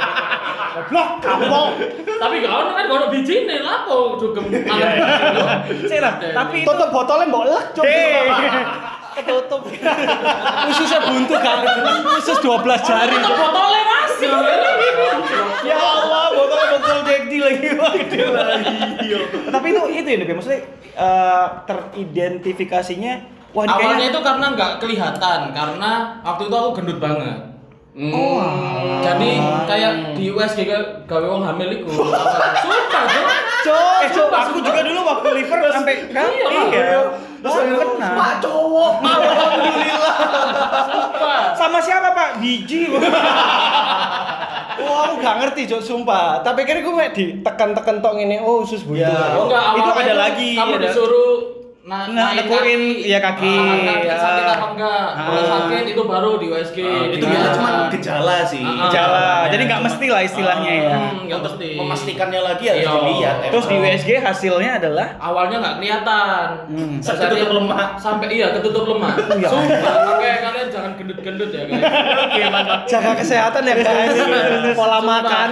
Blok 0.91 1.09
kamu. 1.23 1.63
Tapi 2.19 2.35
gak 2.43 2.53
ono 2.53 2.71
kan 2.75 2.85
gak 2.91 2.99
ono 2.99 3.07
bijine 3.15 3.57
lapo 3.63 4.19
dugem 4.19 4.45
mangan 4.51 4.91
biji. 4.99 5.87
Sih 5.87 5.99
lah, 6.03 6.19
tapi 6.19 6.67
itu 6.67 6.69
Tutup 6.69 6.89
botolnya 6.91 7.31
mbok 7.31 7.45
lek 7.47 7.67
cok. 7.79 7.85
Ketutup. 9.11 9.63
Ususnya 10.71 11.01
buntu 11.07 11.35
kan. 11.39 11.59
Usus 12.19 12.39
12 12.43 12.89
jari. 12.91 13.15
Itu 13.15 13.31
botolnya 13.31 13.83
masih. 13.87 14.31
ya 15.65 15.79
Allah, 15.79 16.25
botol 16.35 16.63
botol 16.77 16.99
Jack 17.07 17.23
D 17.31 17.33
lagi 17.39 17.59
gede 18.11 18.23
lagi. 18.35 18.77
Tapi 19.51 19.67
itu 19.71 19.83
itu 19.95 20.09
ya, 20.11 20.19
ya? 20.27 20.35
maksudnya 20.35 20.61
eh, 20.99 21.47
teridentifikasinya 21.67 23.13
wah 23.51 23.67
Awalnya 23.67 23.79
kayaknya 23.83 24.07
itu 24.15 24.21
karena 24.23 24.47
nggak 24.55 24.73
kelihatan 24.79 25.41
karena 25.51 25.91
waktu 26.23 26.43
itu 26.47 26.55
aku 26.55 26.71
gendut 26.83 26.99
banget. 27.03 27.50
Oh, 27.93 28.39
alah. 28.39 29.03
Jadi 29.03 29.31
kayak 29.67 29.93
di 30.15 30.31
USG 30.31 30.63
ga- 30.63 31.03
gawe 31.05 31.27
wong 31.27 31.43
hamil 31.43 31.69
iku. 31.73 31.91
Sumpah 32.63 33.03
tuh. 33.05 33.25
Cok, 33.61 33.97
eh 34.01 34.09
cok, 34.09 34.29
aku 34.31 34.59
juga 34.59 34.81
dulu 34.81 35.01
waktu 35.05 35.29
liver 35.35 35.59
sampai 35.69 36.09
kan 36.09 36.33
Iya, 36.33 36.63
iya. 36.73 37.01
Terus 37.37 37.51
Oh, 37.51 37.59
akhirnya, 37.59 37.87
kena. 37.91 38.09
Pak 38.15 38.33
cowok, 38.41 38.93
alhamdulillah. 39.05 40.15
Sumpah. 40.87 41.41
Sama 41.53 41.79
siapa 41.79 42.09
Pak? 42.11 42.29
Biji. 42.39 42.89
Wah, 44.81 44.99
aku 45.05 45.21
gak 45.21 45.37
ngerti, 45.39 45.63
Cok, 45.67 45.83
sumpah. 45.83 46.41
Tapi 46.41 46.65
kira 46.65 46.81
gue 46.81 46.89
mek 46.91 47.13
ditekan-tekan 47.13 48.01
tok 48.01 48.17
ngene, 48.17 48.41
oh 48.41 48.63
usus 48.63 48.81
buntu. 48.81 49.03
Ya. 49.03 49.37
Oh 49.37 49.45
enggak, 49.45 49.77
Itu 49.77 49.91
ada 49.93 50.15
lagi, 50.17 50.51
Kamu 50.55 50.73
ada- 50.73 50.85
disuruh 50.87 51.50
na 51.91 52.07
Nah, 52.07 52.31
naik 52.31 52.47
nekuin, 52.47 52.83
iya, 52.95 53.19
kaki. 53.19 53.51
Ah, 53.51 53.75
kaki 53.91 54.07
Ya. 54.07 54.15
sakit 54.17 54.45
apa 54.49 54.67
enggak? 54.71 55.07
Kalau 55.13 55.35
Ah. 55.35 55.49
sakit 55.51 55.85
itu 55.91 56.03
baru 56.05 56.31
di 56.39 56.47
USG. 56.47 56.79
Ah, 56.81 57.03
itu 57.05 57.19
Iya. 57.19 57.31
biasa 57.35 57.49
cuma 57.53 57.71
gejala 57.91 58.37
sih. 58.45 58.63
Ah, 58.63 58.87
Gejala. 58.87 59.19
Ya, 59.21 59.51
Jadi 59.51 59.63
nggak 59.67 59.83
mesti 59.83 60.07
lah 60.07 60.23
istilahnya 60.23 60.73
ya. 60.73 60.95
Hmm, 60.95 61.27
nggak 61.27 61.41
mesti. 61.43 61.69
memastikannya 61.75 62.41
lagi 62.41 62.65
harus 62.65 62.81
Iya. 62.81 62.93
dilihat. 62.97 63.37
ya. 63.37 63.51
Terus 63.51 63.67
di 63.67 63.77
USG 63.77 64.11
hasilnya 64.17 64.73
adalah 64.77 65.07
awalnya 65.19 65.57
nggak 65.59 65.75
kelihatan 65.77 66.47
Hmm. 66.71 66.97
Ketutup 67.03 67.51
lemak. 67.53 67.89
sampai 67.99 68.27
iya 68.31 68.47
ketutup 68.53 68.85
lemak 68.87 69.15
Iya. 69.41 69.49
sumpah 69.51 69.95
makanya 70.07 70.39
kalian 70.41 70.69
jangan 70.71 70.93
gendut-gendut 70.95 71.51
ya 71.51 71.63
guys 71.65 71.83
Oke, 72.23 72.43
mantap. 72.47 72.79
Jaga 72.87 73.13
kesehatan 73.17 73.63
ya, 73.65 73.75
guys. 73.77 74.15
Pola 74.73 74.99
makan. 75.01 75.49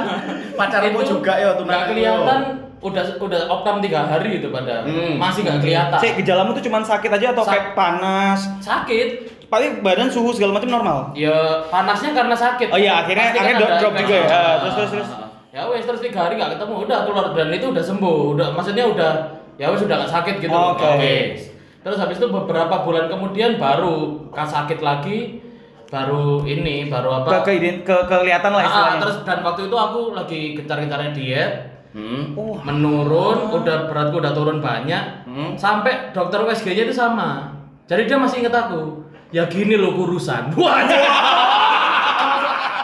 Pacarmu 0.55 1.01
juga 1.03 1.33
ya 1.35 1.49
nggak 1.49 1.57
tunanganmu. 1.59 1.91
kelihatan 1.91 2.41
udah 2.81 3.03
udah 3.19 3.41
optam 3.49 3.79
tiga 3.79 4.05
hari 4.05 4.39
itu 4.39 4.49
pada 4.49 4.83
Hmm. 4.83 5.19
masih 5.19 5.43
nggak 5.43 5.59
kelihatan 5.59 5.99
Cek 5.99 6.13
gejalamu 6.19 6.51
tuh 6.53 6.63
cuma 6.63 6.79
sakit 6.81 7.11
aja 7.11 7.27
atau 7.33 7.43
Sak- 7.43 7.53
kayak 7.53 7.67
panas? 7.75 8.41
sakit 8.61 9.09
Paling 9.49 9.81
badan 9.81 10.07
suhu 10.07 10.29
segala 10.31 10.61
macam 10.61 10.69
normal. 10.71 10.99
ya 11.15 11.33
panasnya 11.67 12.13
karena 12.13 12.37
sakit 12.37 12.69
Oh 12.69 12.77
iya, 12.77 13.01
akhirnya- 13.01 13.33
Pasti 13.33 13.39
kan 13.39 13.45
akhirnya 13.49 13.65
ada 13.67 13.81
drop 13.81 13.95
juga 13.97 14.15
ya. 14.15 14.29
Ah, 14.29 14.55
terus, 14.61 14.75
terus, 14.77 14.91
terus. 14.93 15.09
ya 15.49 15.63
wes 15.65 15.83
terus 15.83 16.01
tiga 16.01 16.21
hari 16.21 16.37
nggak 16.37 16.51
ketemu 16.55 16.75
udah 16.85 16.99
keluar 17.03 17.27
dan 17.33 17.49
itu 17.51 17.67
udah 17.67 17.81
sembuh 17.83 18.19
udah 18.37 18.49
maksudnya 18.53 18.85
udah 18.85 19.13
ya 19.57 19.67
wes 19.67 19.81
udah 19.81 19.97
nggak 19.99 20.13
sakit 20.13 20.35
gitu 20.39 20.53
Oke. 20.53 20.91
Wes. 20.95 21.41
terus 21.81 21.97
habis 21.97 22.17
itu 22.17 22.29
beberapa 22.29 22.77
bulan 22.79 23.09
kemudian 23.09 23.57
baru 23.57 23.97
kan 24.29 24.45
sakit 24.45 24.79
lagi 24.79 25.41
baru 25.89 26.45
ini 26.45 26.87
baru 26.87 27.25
Ke, 27.25 27.33
apa 27.33 27.49
ke, 27.49 27.57
ke 27.81 27.97
kelihatan 28.07 28.53
lah 28.53 28.61
Ah, 28.61 28.69
istilahnya. 28.69 29.01
terus 29.01 29.17
dan 29.25 29.39
waktu 29.41 29.61
itu 29.65 29.77
aku 29.79 30.01
lagi 30.13 30.41
gencar-gencarnya 30.53 31.11
diet 31.11 31.53
Hmm. 31.89 32.37
Oh. 32.37 32.61
menurun 32.61 33.53
udah 33.59 33.89
beratku 33.89 34.21
udah 34.21 34.33
turun 34.37 34.61
banyak. 34.61 35.25
Hmm. 35.25 35.57
sampai 35.57 36.13
dokter 36.13 36.45
USG 36.45 36.77
nya 36.77 36.85
itu 36.89 36.95
sama. 36.95 37.57
Jadi 37.89 38.05
dia 38.05 38.21
masih 38.21 38.45
inget 38.45 38.53
aku. 38.53 39.09
Ya 39.33 39.49
gini 39.49 39.77
loh 39.77 39.97
kurusan. 39.97 40.53
Wah 40.59 40.85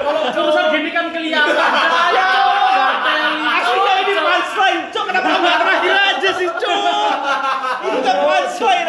kalau 0.01 0.23
kurusan 0.33 0.65
gini 0.73 0.91
kan 0.93 1.13
kelihatan. 1.13 1.71
Ya 2.13 2.29
Aslinya 3.55 3.95
ini 4.05 4.13
punchline, 4.17 4.83
cok. 4.93 5.05
Kenapa 5.09 5.29
nggak 5.41 5.59
terakhir 5.61 5.95
aja 5.95 6.31
sih, 6.37 6.49
cok? 6.49 7.13
Itu 7.85 7.99
kan 8.01 8.17
punchline 8.25 8.89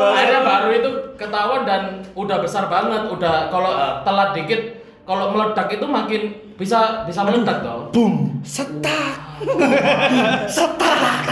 akhirnya 0.00 0.42
baru 0.42 0.68
itu 0.74 0.90
ketahuan 1.16 1.62
dan 1.64 1.82
udah 2.16 2.36
besar 2.42 2.66
banget. 2.68 3.02
Udah 3.08 3.48
kalau 3.52 3.70
Ah. 3.70 4.00
telat 4.02 4.36
dikit 4.36 4.79
kalau 5.10 5.34
meledak 5.34 5.66
itu 5.68 5.82
makin 5.82 6.22
bisa 6.54 6.78
bisa 7.02 7.26
meledak 7.26 7.58
toh 7.60 7.90
Boom. 7.90 8.38
Setak. 8.46 9.18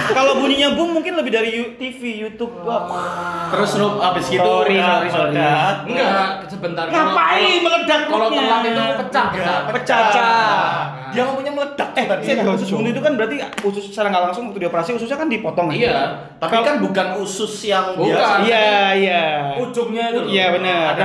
Kalau 0.08 0.40
bunyinya 0.40 0.72
boom 0.72 0.96
mungkin 0.96 1.12
lebih 1.12 1.28
dari 1.28 1.50
TV, 1.76 2.00
YouTube. 2.18 2.64
Wah. 2.64 3.52
Terus 3.52 3.76
lu 3.76 4.00
abis 4.00 4.24
gitu 4.26 4.40
Sorry, 4.40 4.74
sorry, 4.74 5.08
sorry. 5.08 5.30
meledak. 5.30 5.74
enggak 5.84 6.28
sebentar 6.48 6.84
kalau- 6.86 7.12
Ngapain 7.12 7.58
meledak 7.60 8.00
kalau 8.08 8.28
telat 8.30 8.60
itu 8.62 8.82
pecah 8.96 9.26
pecah 9.28 9.58
Pecah. 9.68 10.72
Dia 11.08 11.22
ngomongnya 11.22 11.52
meledak 11.52 11.88
Eh, 11.94 12.04
tadi. 12.04 12.22
sih, 12.22 12.34
usus 12.38 12.68
buntu 12.70 12.88
itu 12.90 13.00
kan 13.00 13.12
berarti 13.14 13.36
usus 13.62 13.84
secara 13.84 14.08
nggak 14.08 14.22
langsung 14.28 14.44
waktu 14.48 14.60
dioperasi 14.60 14.90
ususnya 14.94 15.16
kan 15.16 15.28
dipotong 15.28 15.68
ya? 15.68 15.76
iya 15.78 15.96
Tapi 16.36 16.54
kan 16.60 16.76
bukan 16.80 17.06
usus 17.18 17.52
yang 17.62 17.92
Bukan. 17.92 18.12
biasa. 18.12 18.44
Iya, 18.44 18.68
iya. 18.94 19.24
ujungnya 19.58 20.04
itu. 20.10 20.20
Iya 20.26 20.46
benar. 20.52 20.96
ada. 20.96 21.04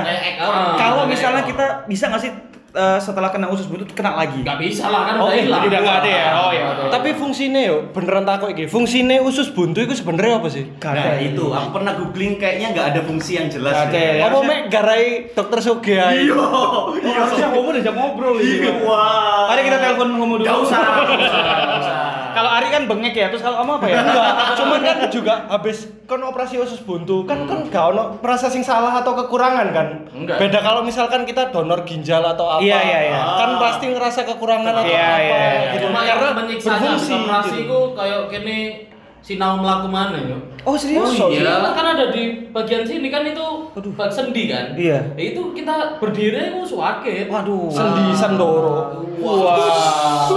Kalau 0.74 1.04
ada 1.04 1.04
misalnya 1.06 1.44
kita 1.44 1.66
bisa 1.86 2.08
nggak 2.08 2.22
sih 2.22 2.32
eh, 2.74 3.00
setelah 3.00 3.30
kena 3.30 3.48
usus 3.54 3.70
buntu 3.70 3.86
kena 3.94 4.18
lagi? 4.18 4.42
nggak 4.42 4.60
bisa 4.60 4.90
lah 4.90 5.08
kan 5.08 5.14
Oh, 5.22 5.30
udah 5.30 5.38
hilang 5.38 5.64
udah 5.70 5.80
nggak 5.80 5.98
ada 6.04 6.10
ya? 6.12 6.30
Oh, 6.34 6.50
iya. 6.52 6.66
Tapi 6.90 7.10
fungsinya 7.14 7.62
yo 7.62 7.78
beneran 7.94 8.26
takut 8.26 8.50
iki. 8.52 8.66
Fungsine 8.66 9.22
usus 9.22 9.54
buntu 9.54 9.86
itu 9.86 9.94
sebenarnya 9.94 10.42
apa 10.42 10.50
sih? 10.50 10.66
Nah 10.82 10.92
ada. 10.94 11.22
itu, 11.22 11.46
aku 11.54 11.70
pernah 11.72 11.94
googling 11.96 12.36
kayaknya 12.42 12.74
nggak 12.74 12.88
ada 12.98 13.02
fungsi 13.06 13.38
yang 13.38 13.48
jelas. 13.48 13.74
Nggak 13.74 13.88
ada 13.94 14.00
ya. 14.00 14.14
ya. 14.18 14.24
Apa 14.28 14.38
mek 14.42 14.62
garai 14.68 15.06
dokter 15.32 15.60
Soge 15.62 15.96
ae? 16.02 16.26
Iya, 16.26 16.44
Iya, 17.04 17.22
udah 17.84 17.94
ngobrol 17.94 18.40
ini. 18.40 18.70
Wah. 18.88 19.52
Mari 19.52 19.62
kita 19.68 19.78
telepon 19.78 20.10
Homo 20.16 20.36
dulu. 20.40 20.48
Usah, 20.64 20.80
nggak 20.80 21.80
usah. 21.80 22.02
Kalau 22.34 22.50
Ari 22.50 22.68
kan 22.68 22.84
bengek 22.90 23.14
ya, 23.14 23.28
terus 23.30 23.46
kalau 23.46 23.62
kamu 23.62 23.72
apa 23.78 23.86
ya? 23.88 23.96
Enggak, 24.02 24.28
cuman 24.58 24.80
kan 24.82 24.98
juga 25.08 25.34
habis 25.48 25.78
kon 26.04 26.20
operasi 26.20 26.60
usus 26.60 26.82
buntu 26.84 27.24
kan 27.24 27.48
kan 27.48 27.64
gak 27.70 27.96
ono 27.96 28.20
merasa 28.20 28.50
sing 28.50 28.66
salah 28.66 28.92
atau 28.92 29.14
kekurangan 29.14 29.68
kan. 29.72 29.88
Enggak. 30.12 30.38
Beda 30.42 30.60
kalau 30.60 30.82
misalkan 30.82 31.24
kita 31.24 31.54
donor 31.54 31.86
ginjal 31.86 32.26
atau 32.26 32.58
apa. 32.58 32.62
Iya, 32.66 32.80
iya, 32.82 33.00
iya. 33.08 33.20
Kan 33.38 33.50
pasti 33.62 33.86
ngerasa 33.94 34.26
kekurangan 34.26 34.74
atau 34.84 34.90
Iya, 34.90 35.06
apa 35.06 35.22
iya, 35.22 35.38
iya. 35.38 35.72
gitu. 35.78 35.86
cuma 35.88 36.00
Karena 36.04 36.30
berfungsi 36.36 37.12
operasi 37.14 37.56
gitu. 37.56 37.64
itu 37.64 37.80
kayak 37.96 38.22
kini 38.30 38.58
sinau 39.24 39.56
melaku 39.56 39.88
mana 39.88 40.20
yuk 40.20 40.52
Oh 40.68 40.76
serius? 40.80 41.20
Oh 41.20 41.28
iya, 41.28 41.60
kan 41.76 41.96
ada 41.96 42.08
di 42.12 42.48
bagian 42.56 42.88
sini 42.88 43.12
kan 43.12 43.28
itu 43.28 43.68
bag 44.00 44.08
sendi 44.08 44.48
kan? 44.48 44.72
Iya. 44.80 45.12
Ya, 45.20 45.24
itu 45.36 45.52
kita 45.52 46.00
berdiri 46.00 46.56
itu 46.56 46.64
sakit. 46.64 47.28
Waduh. 47.28 47.68
sendi 47.68 48.16
sandoro. 48.16 49.04
Wah. 49.20 50.32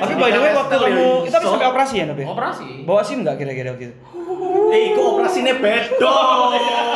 Tapi 0.00 0.12
by 0.16 0.32
the 0.32 0.40
way 0.40 0.52
waktu 0.56 0.74
kamu 0.80 1.04
kita 1.28 1.36
habis 1.36 1.50
sampai 1.52 1.68
operasi 1.68 1.94
ya, 2.00 2.04
Nabi? 2.08 2.24
Operasi. 2.24 2.88
Bawa 2.88 3.04
SIM 3.04 3.20
nggak 3.20 3.36
kira-kira 3.36 3.76
gitu? 3.76 3.92
Eh, 4.70 4.94
kok 4.94 5.02
operasinya 5.02 5.50
bedo. 5.58 6.14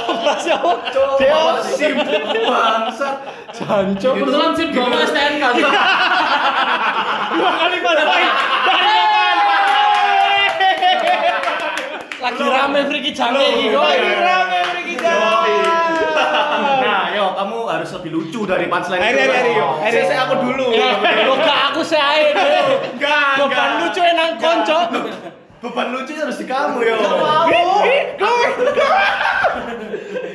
Operasi 0.06 0.48
apa? 0.54 0.70
Coba 0.94 1.58
sih 1.66 1.90
bangsat. 2.46 3.16
Janco. 3.50 4.08
Kebetulan 4.14 4.50
sih 4.54 4.70
bawa 4.70 5.02
STNK. 5.02 5.44
Dua 7.34 7.50
kali 7.50 7.78
punchline. 7.82 8.34
Lagi 12.24 12.40
rame 12.40 12.80
Friki 12.88 13.12
Jange 13.12 13.46
iki 13.58 13.74
kok. 13.74 13.84
Lagi 13.84 14.12
rame 14.22 14.58
yo 14.64 14.70
kamu 15.04 15.33
harus 17.84 18.00
lebih 18.00 18.10
lucu 18.16 18.40
dari 18.48 18.64
punchline 18.64 18.96
itu. 18.96 19.12
Ari, 19.20 19.28
Ari, 19.28 19.52
yo. 19.52 19.68
Ari. 19.76 19.92
Saya- 19.92 20.08
saya 20.08 20.20
aku 20.24 20.34
dulu. 20.40 20.66
Lo 21.28 21.34
gak 21.36 21.60
aku 21.68 21.80
sae. 21.84 22.32
Enggak, 22.96 23.44
Beban 23.44 23.70
lucu 23.84 24.00
nang 24.00 24.32
konco. 24.40 24.78
Beban 25.60 25.86
lucu 25.92 26.12
harus 26.16 26.40
di 26.40 26.46
kamu 26.48 26.80
yo. 26.80 26.96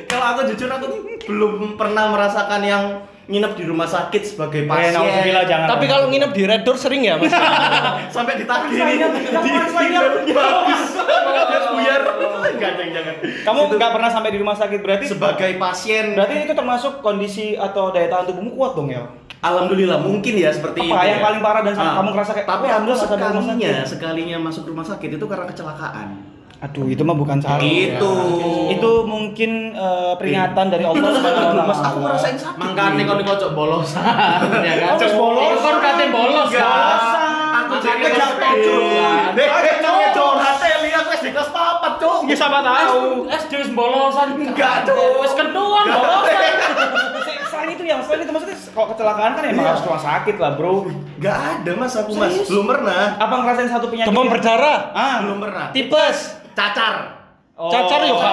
Kalau 0.06 0.26
aku 0.28 0.40
jujur 0.54 0.68
aku 0.68 0.86
belum 1.26 1.74
pernah 1.74 2.10
merasakan 2.10 2.62
yang 2.62 2.84
nginep 3.30 3.52
di 3.54 3.64
rumah 3.64 3.86
sakit 3.86 4.22
sebagai 4.26 4.60
Eh, 4.60 4.66
pasien. 4.66 4.90
nauzubillah 4.92 5.44
jangan. 5.44 5.66
Tapi 5.70 5.84
kalau 5.86 6.06
nginep 6.06 6.30
di 6.30 6.42
Red 6.44 6.62
Door 6.62 6.76
sering 6.76 7.02
ya, 7.02 7.14
Mas? 7.14 7.30
sampai 8.14 8.34
ditagih 8.36 8.68
Punchline-nya, 8.74 9.08
di 10.20 10.32
bagus. 10.32 10.82
Bagus 10.98 11.64
buyar. 11.70 12.00
Enggak, 12.50 12.72
jangan 12.74 12.90
jangan. 12.92 13.14
kamu 13.40 13.60
nggak 13.72 13.90
pernah 13.90 14.10
sampai 14.10 14.30
di 14.30 14.38
rumah 14.38 14.52
sakit 14.52 14.78
berarti 14.80 15.04
Sebagai 15.06 15.50
pasien 15.56 16.12
berarti 16.12 16.34
itu 16.42 16.52
termasuk 16.52 16.92
kondisi 17.00 17.54
atau 17.54 17.88
daya 17.88 18.06
tahan 18.06 18.26
tubuhmu 18.26 18.52
kuat 18.52 18.74
dong 18.74 18.90
ya? 18.90 19.06
Alhamdulillah 19.40 19.96
mungkin 19.96 20.36
ya 20.36 20.52
seperti 20.52 20.82
Apa 20.82 21.00
itu. 21.00 21.08
yang 21.08 21.16
ya. 21.16 21.24
paling 21.24 21.40
parah 21.40 21.62
dan 21.62 21.72
Ah, 21.72 21.96
kamu 21.96 22.08
ngerasa 22.12 22.32
kayak, 22.34 22.44
tapi 22.44 22.60
"Wah, 22.60 22.68
aku 22.68 22.68
alhamdulillah 22.68 23.08
sekalinya 23.08 23.40
sakit." 23.72 23.88
sekalinya 23.88 24.36
masuk 24.38 24.62
rumah 24.66 24.84
sakit 24.84 25.10
itu 25.16 25.24
karena 25.24 25.46
kecelakaan. 25.46 26.08
Aduh, 26.60 26.86
itu 26.86 27.00
mah 27.00 27.16
bukan 27.16 27.40
salah. 27.40 27.56
Itu. 27.58 28.12
Itu 28.68 28.90
mungkin 29.02 29.72
eh, 29.72 30.12
peringatan 30.14 30.68
dari 30.68 30.84
Allah 30.84 31.08
Subhanahu 31.08 31.56
wa 31.56 31.64
Mas, 31.64 31.80
aku 31.80 31.98
ngerasain 32.00 32.36
sakit. 32.36 32.60
Makanya 32.60 33.02
kau 33.02 33.16
dikocok 33.16 33.50
bolosan, 33.52 34.04
ya 34.68 34.74
kan? 34.78 34.92
Oh, 34.92 34.98
terus 35.00 35.14
bolos? 35.14 35.40
Itu 35.40 35.60
kan 35.62 35.76
kate 35.80 36.06
bolos 36.10 36.48
kan? 36.52 36.98
Aku 37.60 37.74
jadi 37.78 38.02
kan? 38.12 38.28
Eh, 39.32 39.48
jangan 39.80 40.08
curhat 40.12 40.56
Eli, 40.60 40.90
aku 40.92 41.08
SD 41.14 41.26
kelas 41.30 41.48
4, 41.48 41.96
Cuk. 41.96 42.20
Ya 42.28 42.36
siapa 42.36 42.58
tahu. 42.60 43.24
SD 43.26 43.52
wis 43.56 43.70
bolosan. 43.72 44.28
Enggak, 44.36 44.84
Cuk. 44.84 45.24
Wis 45.24 45.32
keduan 45.32 45.84
bolosan. 45.86 46.52
Selain 47.50 47.70
itu 47.70 47.82
yang 47.82 48.00
selain 48.00 48.20
itu 48.20 48.30
maksudnya 48.30 48.56
kalau 48.70 48.86
kecelakaan 48.92 49.32
kan 49.32 49.42
emang 49.42 49.64
Iya. 49.64 49.70
harus 49.74 49.82
rumah 49.82 49.98
sakit 49.98 50.36
lah, 50.36 50.50
Bro. 50.54 50.92
Enggak 51.16 51.36
ada 51.56 51.70
Mas 51.72 51.94
aku 51.94 52.12
Mas. 52.14 52.36
Belum 52.44 52.68
pernah. 52.68 53.16
Apa 53.16 53.34
ngerasain 53.38 53.68
satu 53.70 53.88
penyakit? 53.88 54.08
Demam 54.08 54.28
berdarah. 54.28 54.78
Ah, 54.92 55.16
Belum 55.24 55.40
pernah. 55.40 55.72
Tipes. 55.72 56.39
Cacar. 56.52 56.94
Oh. 57.54 57.68
Cacar 57.68 58.00
yuk, 58.02 58.16
Kak. 58.16 58.32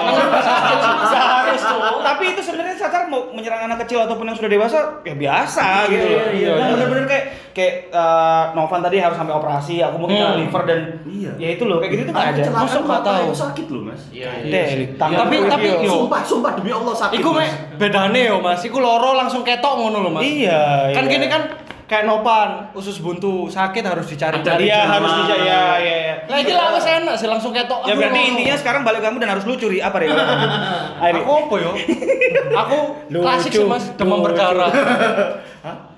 Seharus 1.04 1.60
tuh. 1.62 1.80
Tapi 2.00 2.24
itu 2.28 2.40
sebenarnya 2.40 2.74
cacar 2.78 3.04
mau 3.06 3.28
menyerang 3.28 3.66
anak 3.66 3.84
kecil 3.84 4.00
ataupun 4.00 4.24
yang 4.24 4.32
sudah 4.32 4.48
dewasa 4.48 4.78
ya 5.02 5.12
biasa 5.12 5.84
Iya, 5.84 5.90
gitu. 5.90 6.06
iya, 6.06 6.24
iya, 6.30 6.50
Nah, 6.50 6.64
iya. 6.64 6.72
bener-bener 6.72 7.04
kayak 7.04 7.24
kayak 7.50 7.74
eh, 7.90 8.44
Novan 8.54 8.80
tadi 8.80 8.96
harus 8.96 9.12
sampai 9.14 9.34
operasi, 9.34 9.74
aku 9.80 9.96
mungkin 9.98 10.16
kena 10.16 10.30
Hmm. 10.30 10.40
liver 10.40 10.62
dan 10.64 10.80
Iya. 11.04 11.30
ya 11.36 11.48
itu 11.50 11.62
loh 11.62 11.76
kayak 11.76 11.92
gitu 11.92 12.02
tuh 12.02 12.12
nggak 12.14 12.24
ada. 12.24 12.38
kecelakaan 12.38 12.64
Masuk 12.64 12.80
nggak 12.80 12.88
bapak 12.94 13.12
tahu. 13.12 13.20
itu 13.22 13.36
sakit 13.38 13.66
loh, 13.68 13.82
Mas. 13.84 14.02
Iya, 14.08 14.28
Deh, 14.42 14.66
tangan 14.94 15.18
Tapi 15.20 15.34
gue 15.36 15.50
tapi 15.50 15.66
video. 15.68 15.84
yo. 15.84 15.92
Sumpah, 15.98 16.20
sumpah 16.22 16.52
demi 16.54 16.70
Allah 16.70 16.94
sakit. 16.96 17.14
Iku 17.14 17.28
Mas. 17.30 17.40
mek 17.42 17.50
bedane 17.76 18.20
yo 18.24 18.36
Mas, 18.40 18.60
iku 18.62 18.78
loro 18.78 19.10
langsung 19.12 19.42
ketok 19.42 19.74
ngono 19.74 19.98
lho 20.00 20.10
Mas. 20.10 20.22
Iya, 20.24 20.60
Kan 20.90 21.04
iya. 21.04 21.10
gini 21.10 21.26
kan 21.26 21.42
kayak 21.88 22.04
nopan, 22.04 22.68
usus 22.76 23.00
buntu, 23.00 23.48
sakit 23.48 23.80
harus 23.80 24.04
dicari. 24.04 24.44
Iya 24.44 24.84
Zaman. 24.84 24.92
harus 24.92 25.10
bisa 25.24 25.34
ya 25.40 25.80
ya 25.80 25.96
ya. 26.04 26.14
Lah 26.28 26.38
iki 26.44 26.52
lah 26.52 26.76
wis 26.76 26.84
enak 26.84 27.16
sih 27.16 27.24
langsung 27.24 27.56
ketok. 27.56 27.88
Ya 27.88 27.96
berarti 27.96 28.20
intinya 28.36 28.54
sekarang 28.60 28.84
balik 28.84 29.00
kamu 29.00 29.16
dan 29.24 29.32
harus 29.32 29.48
lucu 29.48 29.72
ri 29.72 29.80
apa 29.80 29.96
ri? 30.04 30.12
Aku 31.16 31.32
apa 31.48 31.54
yo? 31.56 31.72
Aku 32.62 32.78
Lucu, 33.08 33.24
klasik 33.24 33.56
sih 33.56 33.64
Mas, 33.64 33.88
demam 33.96 34.20
berdarah. 34.20 34.68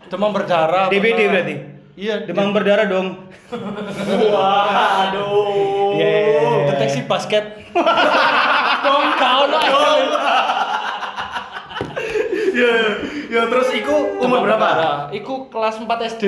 Demam 0.07 0.31
berdarah. 0.31 0.87
DBD 0.87 1.21
berarti. 1.27 1.55
Iya, 1.99 2.25
Demam 2.25 2.55
berdarah 2.55 2.87
dong. 2.87 3.29
Waduh. 4.31 5.99
Iya, 5.99 6.07
iya, 6.07 6.23
iya. 6.39 6.71
deteksi 6.71 7.05
basket. 7.05 7.45
Dong 8.81 9.07
kau 9.19 9.43
Ya, 12.51 12.73
ya 13.31 13.47
terus 13.47 13.69
iku 13.71 13.95
umur 14.19 14.43
berapa? 14.43 14.69
Iku 15.15 15.47
kelas 15.49 15.79
4 15.79 15.87
SD. 16.11 16.25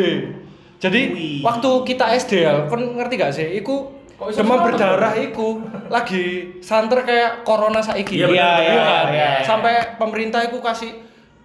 Jadi 0.78 1.00
Wih. 1.14 1.38
waktu 1.42 1.70
kita 1.86 2.10
SD 2.16 2.32
ya, 2.42 2.66
kan 2.66 2.78
ngerti 2.78 3.14
gak 3.14 3.34
sih? 3.34 3.58
Iku 3.58 3.90
demam 4.34 4.62
berdarah 4.62 5.14
iku 5.14 5.62
lagi 5.86 6.58
santer 6.62 7.02
kayak 7.02 7.42
corona 7.42 7.82
saiki. 7.82 8.18
Iya, 8.18 8.26
Iya, 8.30 8.50
iya, 8.58 8.82
kan? 8.82 9.06
iya. 9.10 9.28
Sampai 9.42 9.98
pemerintah 9.98 10.42
iku 10.42 10.58
kasih 10.58 10.90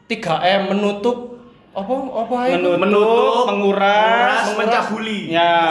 3M 0.06 0.74
menutup 0.74 1.38
apa 1.74 1.94
apa 1.94 2.36
iku? 2.50 2.54
Menutup, 2.58 2.82
Menutup, 2.82 3.44
menguras, 3.54 4.42
menguras, 4.50 4.58
mencabuli. 4.58 5.20
Ya. 5.30 5.70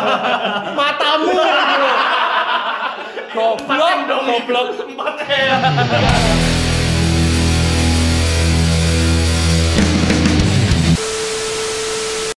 matamu. 0.78 1.34
Goblok, 3.34 3.98
goblok. 4.06 4.68
Empat 4.86 5.16
M. 5.26 6.53